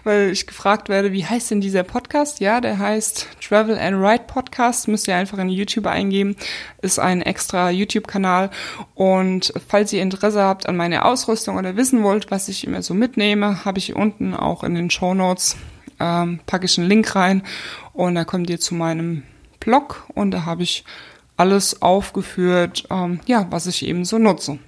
weil 0.04 0.32
ich 0.32 0.48
gefragt 0.48 0.90
werde, 0.90 1.12
wie 1.12 1.26
heißt 1.26 1.52
denn 1.52 1.62
dieser 1.62 1.84
Podcast? 1.84 2.40
Ja, 2.40 2.62
der 2.62 2.80
heißt 2.80 3.28
Travel 3.42 3.78
and 3.78 3.98
Ride 3.98 4.24
Podcast. 4.26 4.88
Müsst 4.88 5.08
ihr 5.08 5.16
einfach 5.16 5.38
in 5.38 5.50
YouTube 5.50 5.86
eingeben. 5.86 6.36
Ist 6.82 7.00
ein 7.00 7.22
extra 7.22 7.70
YouTube-Kanal. 7.70 8.50
Und 8.96 9.54
falls 9.68 9.94
ihr 9.94 10.02
Interesse 10.02 10.42
habt 10.42 10.68
an 10.68 10.78
meiner 10.78 11.06
Ausrüstung 11.06 11.58
oder 11.58 11.76
wissen 11.76 12.02
wollt, 12.04 12.32
was 12.32 12.48
ich 12.48 12.66
immer 12.66 12.82
so 12.82 12.94
mitnehme, 12.94 13.66
habe 13.66 13.78
ich 13.78 13.96
unten 13.96 14.34
auch 14.34 14.64
in 14.64 14.76
den 14.76 14.90
Show 14.90 15.14
Notes 15.14 15.58
ähm, 16.02 16.40
packe 16.46 16.66
ich 16.66 16.78
einen 16.78 16.90
Link 16.90 17.16
rein 17.16 17.44
und 17.94 18.16
da 18.16 18.26
kommt 18.26 18.50
ihr 18.50 18.60
zu 18.60 18.76
meinem 18.76 19.24
Blog 19.60 20.06
und 20.16 20.32
da 20.32 20.46
habe 20.46 20.64
ich 20.64 20.84
alles 21.38 21.82
aufgeführt, 21.82 22.86
ähm, 22.90 23.20
ja, 23.26 23.48
was 23.50 23.68
ich 23.68 23.86
eben 23.86 24.04
so 24.06 24.18
nutze. 24.18 24.60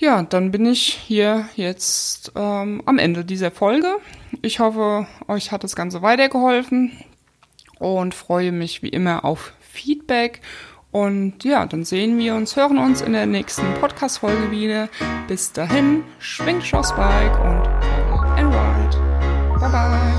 Ja, 0.00 0.22
dann 0.22 0.50
bin 0.50 0.64
ich 0.64 0.98
hier 1.06 1.46
jetzt 1.56 2.32
ähm, 2.34 2.82
am 2.86 2.98
Ende 2.98 3.22
dieser 3.22 3.50
Folge. 3.50 3.96
Ich 4.40 4.58
hoffe, 4.58 5.06
euch 5.28 5.52
hat 5.52 5.62
das 5.62 5.76
Ganze 5.76 6.00
weitergeholfen 6.00 6.92
und 7.78 8.14
freue 8.14 8.50
mich 8.50 8.82
wie 8.82 8.88
immer 8.88 9.26
auf 9.26 9.52
Feedback. 9.60 10.40
Und 10.90 11.44
ja, 11.44 11.66
dann 11.66 11.84
sehen 11.84 12.18
wir 12.18 12.34
uns, 12.34 12.56
hören 12.56 12.78
uns 12.78 13.02
in 13.02 13.12
der 13.12 13.26
nächsten 13.26 13.74
Podcast-Folge 13.74 14.50
wieder. 14.50 14.88
Bis 15.28 15.52
dahin, 15.52 16.02
schwingt 16.18 16.64
Schlossbike 16.64 17.38
und 17.38 17.66
and 18.38 18.54
ride. 18.54 19.60
Bye 19.60 19.70
bye. 19.70 20.09